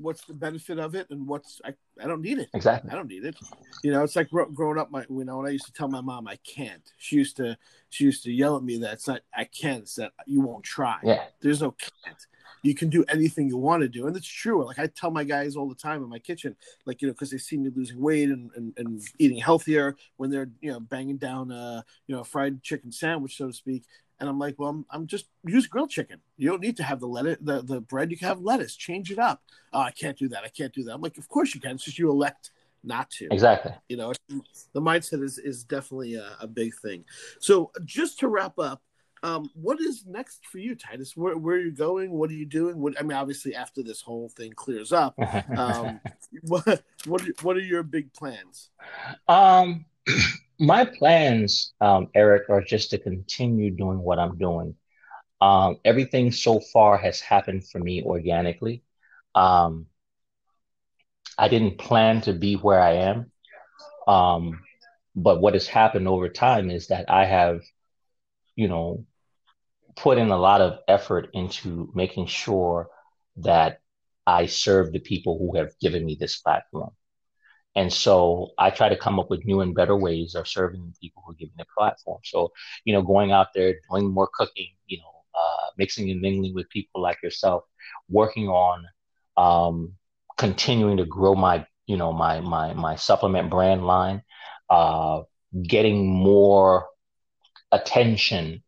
what's 0.00 0.24
the 0.24 0.34
benefit 0.34 0.78
of 0.78 0.94
it 0.94 1.06
and 1.10 1.26
what's 1.26 1.60
I, 1.64 1.74
I 2.02 2.06
don't 2.06 2.22
need 2.22 2.38
it. 2.38 2.48
Exactly. 2.54 2.90
I 2.90 2.94
don't 2.94 3.08
need 3.08 3.24
it. 3.24 3.36
You 3.82 3.92
know 3.92 4.02
it's 4.02 4.16
like 4.16 4.30
growing 4.30 4.78
up 4.78 4.90
my 4.90 5.04
you 5.08 5.24
know 5.24 5.38
when 5.38 5.46
i 5.46 5.50
used 5.50 5.66
to 5.66 5.72
tell 5.72 5.88
my 5.88 6.00
mom 6.00 6.26
i 6.26 6.36
can't. 6.36 6.82
She 6.98 7.16
used 7.16 7.36
to 7.36 7.56
she 7.90 8.04
used 8.04 8.24
to 8.24 8.32
yell 8.32 8.56
at 8.56 8.62
me 8.62 8.78
that 8.78 8.94
it's 8.94 9.08
not 9.08 9.20
i 9.34 9.44
can't 9.44 9.82
it's 9.82 9.96
that 9.96 10.12
you 10.26 10.40
won't 10.40 10.64
try. 10.64 10.98
Yeah. 11.02 11.24
There's 11.40 11.60
no 11.60 11.72
can't. 11.72 12.18
You 12.62 12.74
can 12.74 12.90
do 12.90 13.04
anything 13.08 13.48
you 13.48 13.56
want 13.56 13.82
to 13.82 13.88
do. 13.88 14.06
And 14.06 14.14
it's 14.16 14.26
true. 14.26 14.64
Like 14.64 14.78
i 14.78 14.86
tell 14.86 15.10
my 15.10 15.24
guys 15.24 15.56
all 15.56 15.68
the 15.68 15.74
time 15.74 16.02
in 16.02 16.08
my 16.08 16.18
kitchen 16.18 16.56
like 16.86 17.02
you 17.02 17.08
know 17.08 17.14
because 17.14 17.30
they 17.30 17.38
see 17.38 17.56
me 17.56 17.70
losing 17.74 18.00
weight 18.00 18.28
and, 18.28 18.50
and, 18.56 18.72
and 18.76 19.02
eating 19.18 19.38
healthier 19.38 19.96
when 20.16 20.30
they're 20.30 20.50
you 20.60 20.70
know 20.70 20.80
banging 20.80 21.18
down 21.18 21.50
a 21.50 21.84
you 22.06 22.14
know 22.14 22.22
a 22.22 22.24
fried 22.24 22.62
chicken 22.62 22.92
sandwich 22.92 23.36
so 23.36 23.48
to 23.48 23.52
speak 23.52 23.84
and 24.20 24.28
I'm 24.28 24.38
like, 24.38 24.56
well, 24.58 24.68
I'm, 24.68 24.86
I'm 24.90 25.06
just 25.06 25.26
use 25.44 25.66
grilled 25.66 25.90
chicken. 25.90 26.20
You 26.36 26.50
don't 26.50 26.60
need 26.60 26.76
to 26.76 26.82
have 26.82 27.00
the 27.00 27.08
lettuce, 27.08 27.38
the, 27.40 27.62
the 27.62 27.80
bread. 27.80 28.10
You 28.10 28.18
can 28.18 28.28
have 28.28 28.40
lettuce. 28.40 28.76
Change 28.76 29.10
it 29.10 29.18
up. 29.18 29.42
Oh, 29.72 29.80
I 29.80 29.90
can't 29.90 30.18
do 30.18 30.28
that. 30.28 30.44
I 30.44 30.48
can't 30.48 30.72
do 30.72 30.84
that. 30.84 30.92
I'm 30.92 31.00
like, 31.00 31.18
of 31.18 31.28
course 31.28 31.54
you 31.54 31.60
can. 31.60 31.72
It's 31.72 31.84
just 31.84 31.98
you 31.98 32.10
elect 32.10 32.50
not 32.84 33.10
to. 33.10 33.28
Exactly. 33.30 33.72
You 33.88 33.96
know, 33.96 34.12
the 34.28 34.80
mindset 34.80 35.22
is 35.22 35.38
is 35.38 35.64
definitely 35.64 36.14
a, 36.14 36.36
a 36.40 36.46
big 36.46 36.74
thing. 36.74 37.04
So 37.38 37.72
just 37.84 38.18
to 38.20 38.28
wrap 38.28 38.58
up, 38.58 38.82
um, 39.22 39.50
what 39.54 39.80
is 39.80 40.04
next 40.06 40.46
for 40.46 40.58
you, 40.58 40.74
Titus? 40.74 41.16
Where, 41.16 41.36
where 41.36 41.56
are 41.56 41.60
you 41.60 41.72
going? 41.72 42.10
What 42.10 42.30
are 42.30 42.34
you 42.34 42.46
doing? 42.46 42.78
What, 42.78 42.98
I 42.98 43.02
mean, 43.02 43.16
obviously, 43.16 43.54
after 43.54 43.82
this 43.82 44.00
whole 44.00 44.30
thing 44.30 44.52
clears 44.52 44.92
up, 44.92 45.14
um, 45.56 46.00
what 46.42 46.82
what 47.06 47.22
what 47.42 47.56
are 47.56 47.60
your 47.60 47.82
big 47.82 48.12
plans? 48.12 48.70
Um, 49.28 49.84
my 50.60 50.84
plans, 50.84 51.72
um, 51.80 52.08
Eric, 52.14 52.50
are 52.50 52.60
just 52.60 52.90
to 52.90 52.98
continue 52.98 53.70
doing 53.70 53.98
what 53.98 54.18
I'm 54.18 54.36
doing. 54.36 54.76
Um, 55.40 55.78
everything 55.84 56.32
so 56.32 56.60
far 56.60 56.98
has 56.98 57.20
happened 57.20 57.66
for 57.66 57.78
me 57.78 58.02
organically. 58.04 58.82
Um, 59.34 59.86
I 61.38 61.48
didn't 61.48 61.78
plan 61.78 62.20
to 62.22 62.34
be 62.34 62.56
where 62.56 62.80
I 62.80 62.92
am. 62.92 63.32
Um, 64.06 64.60
but 65.16 65.40
what 65.40 65.54
has 65.54 65.66
happened 65.66 66.06
over 66.06 66.28
time 66.28 66.70
is 66.70 66.88
that 66.88 67.10
I 67.10 67.24
have, 67.24 67.62
you 68.54 68.68
know, 68.68 69.06
put 69.96 70.18
in 70.18 70.30
a 70.30 70.36
lot 70.38 70.60
of 70.60 70.80
effort 70.86 71.30
into 71.32 71.90
making 71.94 72.26
sure 72.26 72.90
that 73.38 73.80
I 74.26 74.46
serve 74.46 74.92
the 74.92 74.98
people 75.00 75.38
who 75.38 75.56
have 75.56 75.78
given 75.80 76.04
me 76.04 76.16
this 76.20 76.38
platform. 76.38 76.90
And 77.76 77.92
so 77.92 78.50
I 78.58 78.70
try 78.70 78.88
to 78.88 78.96
come 78.96 79.20
up 79.20 79.30
with 79.30 79.44
new 79.44 79.60
and 79.60 79.74
better 79.74 79.96
ways 79.96 80.34
of 80.34 80.48
serving 80.48 80.94
people 81.00 81.22
who 81.26 81.34
give 81.36 81.50
me 81.56 81.62
a 81.62 81.78
platform. 81.78 82.20
So, 82.24 82.52
you 82.84 82.92
know, 82.92 83.02
going 83.02 83.30
out 83.30 83.48
there, 83.54 83.74
doing 83.90 84.12
more 84.12 84.28
cooking, 84.34 84.68
you 84.86 84.98
know, 84.98 85.12
uh, 85.34 85.70
mixing 85.78 86.10
and 86.10 86.20
mingling 86.20 86.54
with 86.54 86.68
people 86.70 87.00
like 87.00 87.22
yourself, 87.22 87.62
working 88.08 88.48
on 88.48 88.84
um, 89.36 89.92
continuing 90.36 90.96
to 90.96 91.04
grow 91.04 91.34
my, 91.34 91.64
you 91.86 91.96
know, 91.96 92.12
my 92.12 92.40
my 92.40 92.72
my 92.74 92.96
supplement 92.96 93.50
brand 93.50 93.86
line, 93.86 94.22
uh, 94.68 95.22
getting 95.62 96.08
more 96.08 96.86
attention 97.72 98.62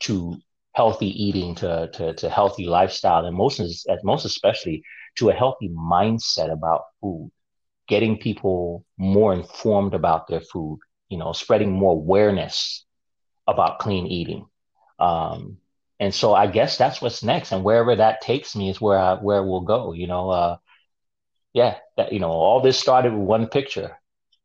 to 0.00 0.36
healthy 0.72 1.08
eating, 1.24 1.54
to 1.56 1.88
to, 1.92 2.14
to 2.14 2.28
healthy 2.28 2.66
lifestyle, 2.66 3.24
and 3.24 3.36
most 3.36 3.60
most 4.02 4.24
especially 4.24 4.82
to 5.16 5.30
a 5.30 5.34
healthy 5.34 5.68
mindset 5.68 6.52
about 6.52 6.82
food 7.00 7.30
getting 7.88 8.18
people 8.18 8.84
more 8.96 9.32
informed 9.32 9.94
about 9.94 10.28
their 10.28 10.40
food, 10.40 10.78
you 11.08 11.18
know, 11.18 11.32
spreading 11.32 11.72
more 11.72 11.92
awareness 11.92 12.84
about 13.46 13.78
clean 13.78 14.06
eating. 14.06 14.46
Um, 14.98 15.58
and 15.98 16.14
so 16.14 16.34
I 16.34 16.46
guess 16.46 16.76
that's 16.78 17.00
what's 17.02 17.24
next, 17.24 17.50
and 17.50 17.64
wherever 17.64 17.96
that 17.96 18.20
takes 18.20 18.54
me 18.54 18.70
is 18.70 18.80
where 18.80 18.98
I, 18.98 19.14
where 19.14 19.42
we'll 19.42 19.62
go. 19.62 19.92
You 19.92 20.06
know, 20.06 20.30
uh, 20.30 20.56
yeah, 21.52 21.78
that, 21.96 22.12
you 22.12 22.20
know, 22.20 22.30
all 22.30 22.60
this 22.60 22.78
started 22.78 23.12
with 23.12 23.26
one 23.26 23.48
picture. 23.48 23.98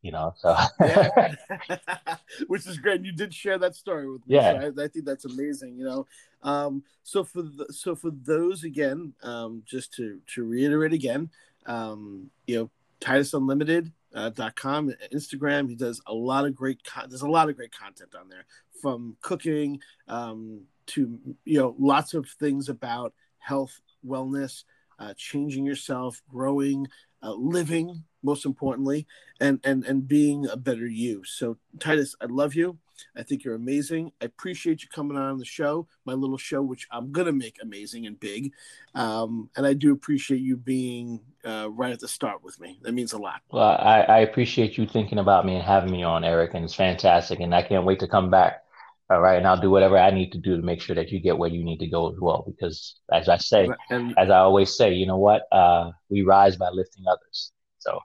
you 0.04 0.12
know. 0.12 0.34
So, 0.36 0.56
yeah. 0.80 1.34
which 2.46 2.66
is 2.66 2.78
great. 2.78 3.04
You 3.04 3.12
did 3.12 3.34
share 3.34 3.58
that 3.58 3.74
story 3.74 4.08
with 4.08 4.26
me. 4.26 4.36
Yeah, 4.36 4.60
so 4.60 4.66
I, 4.78 4.84
I, 4.84 4.88
think 4.88 5.06
that's 5.06 5.24
amazing. 5.24 5.76
You 5.78 5.84
know, 5.84 6.06
um, 6.42 6.84
so 7.02 7.24
for 7.24 7.42
the, 7.42 7.66
so 7.70 7.96
for 7.96 8.10
those 8.10 8.62
again, 8.64 9.14
um, 9.22 9.62
just 9.64 9.94
to 9.94 10.20
to 10.34 10.44
reiterate 10.44 10.92
again, 10.92 11.30
um, 11.66 12.30
you 12.46 12.56
know, 12.56 12.70
Titus 13.00 13.34
Unlimited. 13.34 13.92
Uh, 14.14 14.30
Instagram. 14.30 15.68
He 15.68 15.74
does 15.74 16.00
a 16.06 16.14
lot 16.14 16.46
of 16.46 16.54
great. 16.54 16.84
Con- 16.84 17.08
there's 17.08 17.22
a 17.22 17.28
lot 17.28 17.48
of 17.48 17.56
great 17.56 17.72
content 17.72 18.14
on 18.14 18.28
there, 18.28 18.46
from 18.80 19.16
cooking 19.22 19.80
um, 20.06 20.62
to 20.86 21.18
you 21.44 21.58
know 21.58 21.74
lots 21.78 22.14
of 22.14 22.28
things 22.38 22.68
about 22.68 23.12
health, 23.38 23.80
wellness, 24.06 24.64
uh, 24.98 25.14
changing 25.16 25.66
yourself, 25.66 26.22
growing, 26.28 26.86
uh, 27.22 27.32
living 27.32 28.04
most 28.24 28.44
importantly 28.44 29.06
and 29.40 29.60
and 29.64 29.84
and 29.84 30.08
being 30.08 30.46
a 30.48 30.56
better 30.56 30.86
you 30.86 31.22
so 31.24 31.56
titus 31.78 32.16
i 32.20 32.26
love 32.26 32.54
you 32.54 32.78
i 33.16 33.22
think 33.22 33.44
you're 33.44 33.54
amazing 33.54 34.10
i 34.20 34.24
appreciate 34.24 34.82
you 34.82 34.88
coming 34.88 35.16
on 35.16 35.38
the 35.38 35.44
show 35.44 35.86
my 36.04 36.12
little 36.12 36.38
show 36.38 36.62
which 36.62 36.88
i'm 36.90 37.12
gonna 37.12 37.32
make 37.32 37.56
amazing 37.62 38.06
and 38.06 38.18
big 38.18 38.52
um, 38.94 39.48
and 39.56 39.66
i 39.66 39.72
do 39.72 39.92
appreciate 39.92 40.40
you 40.40 40.56
being 40.56 41.20
uh, 41.44 41.68
right 41.70 41.92
at 41.92 42.00
the 42.00 42.08
start 42.08 42.42
with 42.42 42.58
me 42.60 42.78
that 42.82 42.92
means 42.92 43.12
a 43.12 43.18
lot 43.18 43.42
well 43.50 43.76
I, 43.78 44.00
I 44.00 44.18
appreciate 44.20 44.78
you 44.78 44.86
thinking 44.86 45.18
about 45.18 45.44
me 45.44 45.54
and 45.54 45.64
having 45.64 45.92
me 45.92 46.02
on 46.02 46.24
eric 46.24 46.54
and 46.54 46.64
it's 46.64 46.74
fantastic 46.74 47.40
and 47.40 47.54
i 47.54 47.62
can't 47.62 47.84
wait 47.84 48.00
to 48.00 48.08
come 48.08 48.30
back 48.30 48.64
all 49.10 49.20
right, 49.20 49.36
and 49.36 49.46
I'll 49.46 49.60
do 49.60 49.70
whatever 49.70 49.98
I 49.98 50.10
need 50.10 50.32
to 50.32 50.38
do 50.38 50.56
to 50.56 50.62
make 50.62 50.80
sure 50.80 50.96
that 50.96 51.12
you 51.12 51.20
get 51.20 51.36
where 51.36 51.50
you 51.50 51.62
need 51.62 51.78
to 51.80 51.86
go 51.86 52.10
as 52.10 52.18
well. 52.18 52.42
Because 52.46 52.98
as 53.12 53.28
I 53.28 53.36
say, 53.36 53.68
and, 53.90 54.14
as 54.16 54.30
I 54.30 54.38
always 54.38 54.74
say, 54.74 54.94
you 54.94 55.06
know 55.06 55.18
what? 55.18 55.42
Uh, 55.52 55.90
we 56.08 56.22
rise 56.22 56.56
by 56.56 56.70
lifting 56.70 57.04
others. 57.06 57.52
So, 57.78 58.00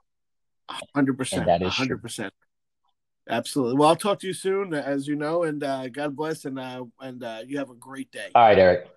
hundred 0.94 1.18
percent. 1.18 1.46
That 1.46 1.62
is 1.62 1.72
hundred 1.72 2.02
percent. 2.02 2.32
Absolutely. 3.28 3.76
Well, 3.76 3.88
I'll 3.88 3.96
talk 3.96 4.18
to 4.20 4.26
you 4.26 4.32
soon, 4.32 4.74
as 4.74 5.06
you 5.06 5.14
know, 5.14 5.44
and 5.44 5.62
uh, 5.62 5.88
God 5.88 6.16
bless, 6.16 6.44
and 6.44 6.58
uh, 6.58 6.84
and 7.00 7.22
uh, 7.22 7.42
you 7.46 7.58
have 7.58 7.70
a 7.70 7.74
great 7.74 8.10
day. 8.10 8.30
All 8.34 8.42
right, 8.42 8.58
Eric. 8.58 8.88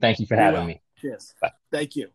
Thank 0.00 0.20
you 0.20 0.26
for 0.26 0.36
having 0.36 0.66
me. 0.66 0.80
Cheers. 1.00 1.34
Bye. 1.40 1.52
Thank 1.70 1.96
you. 1.96 2.08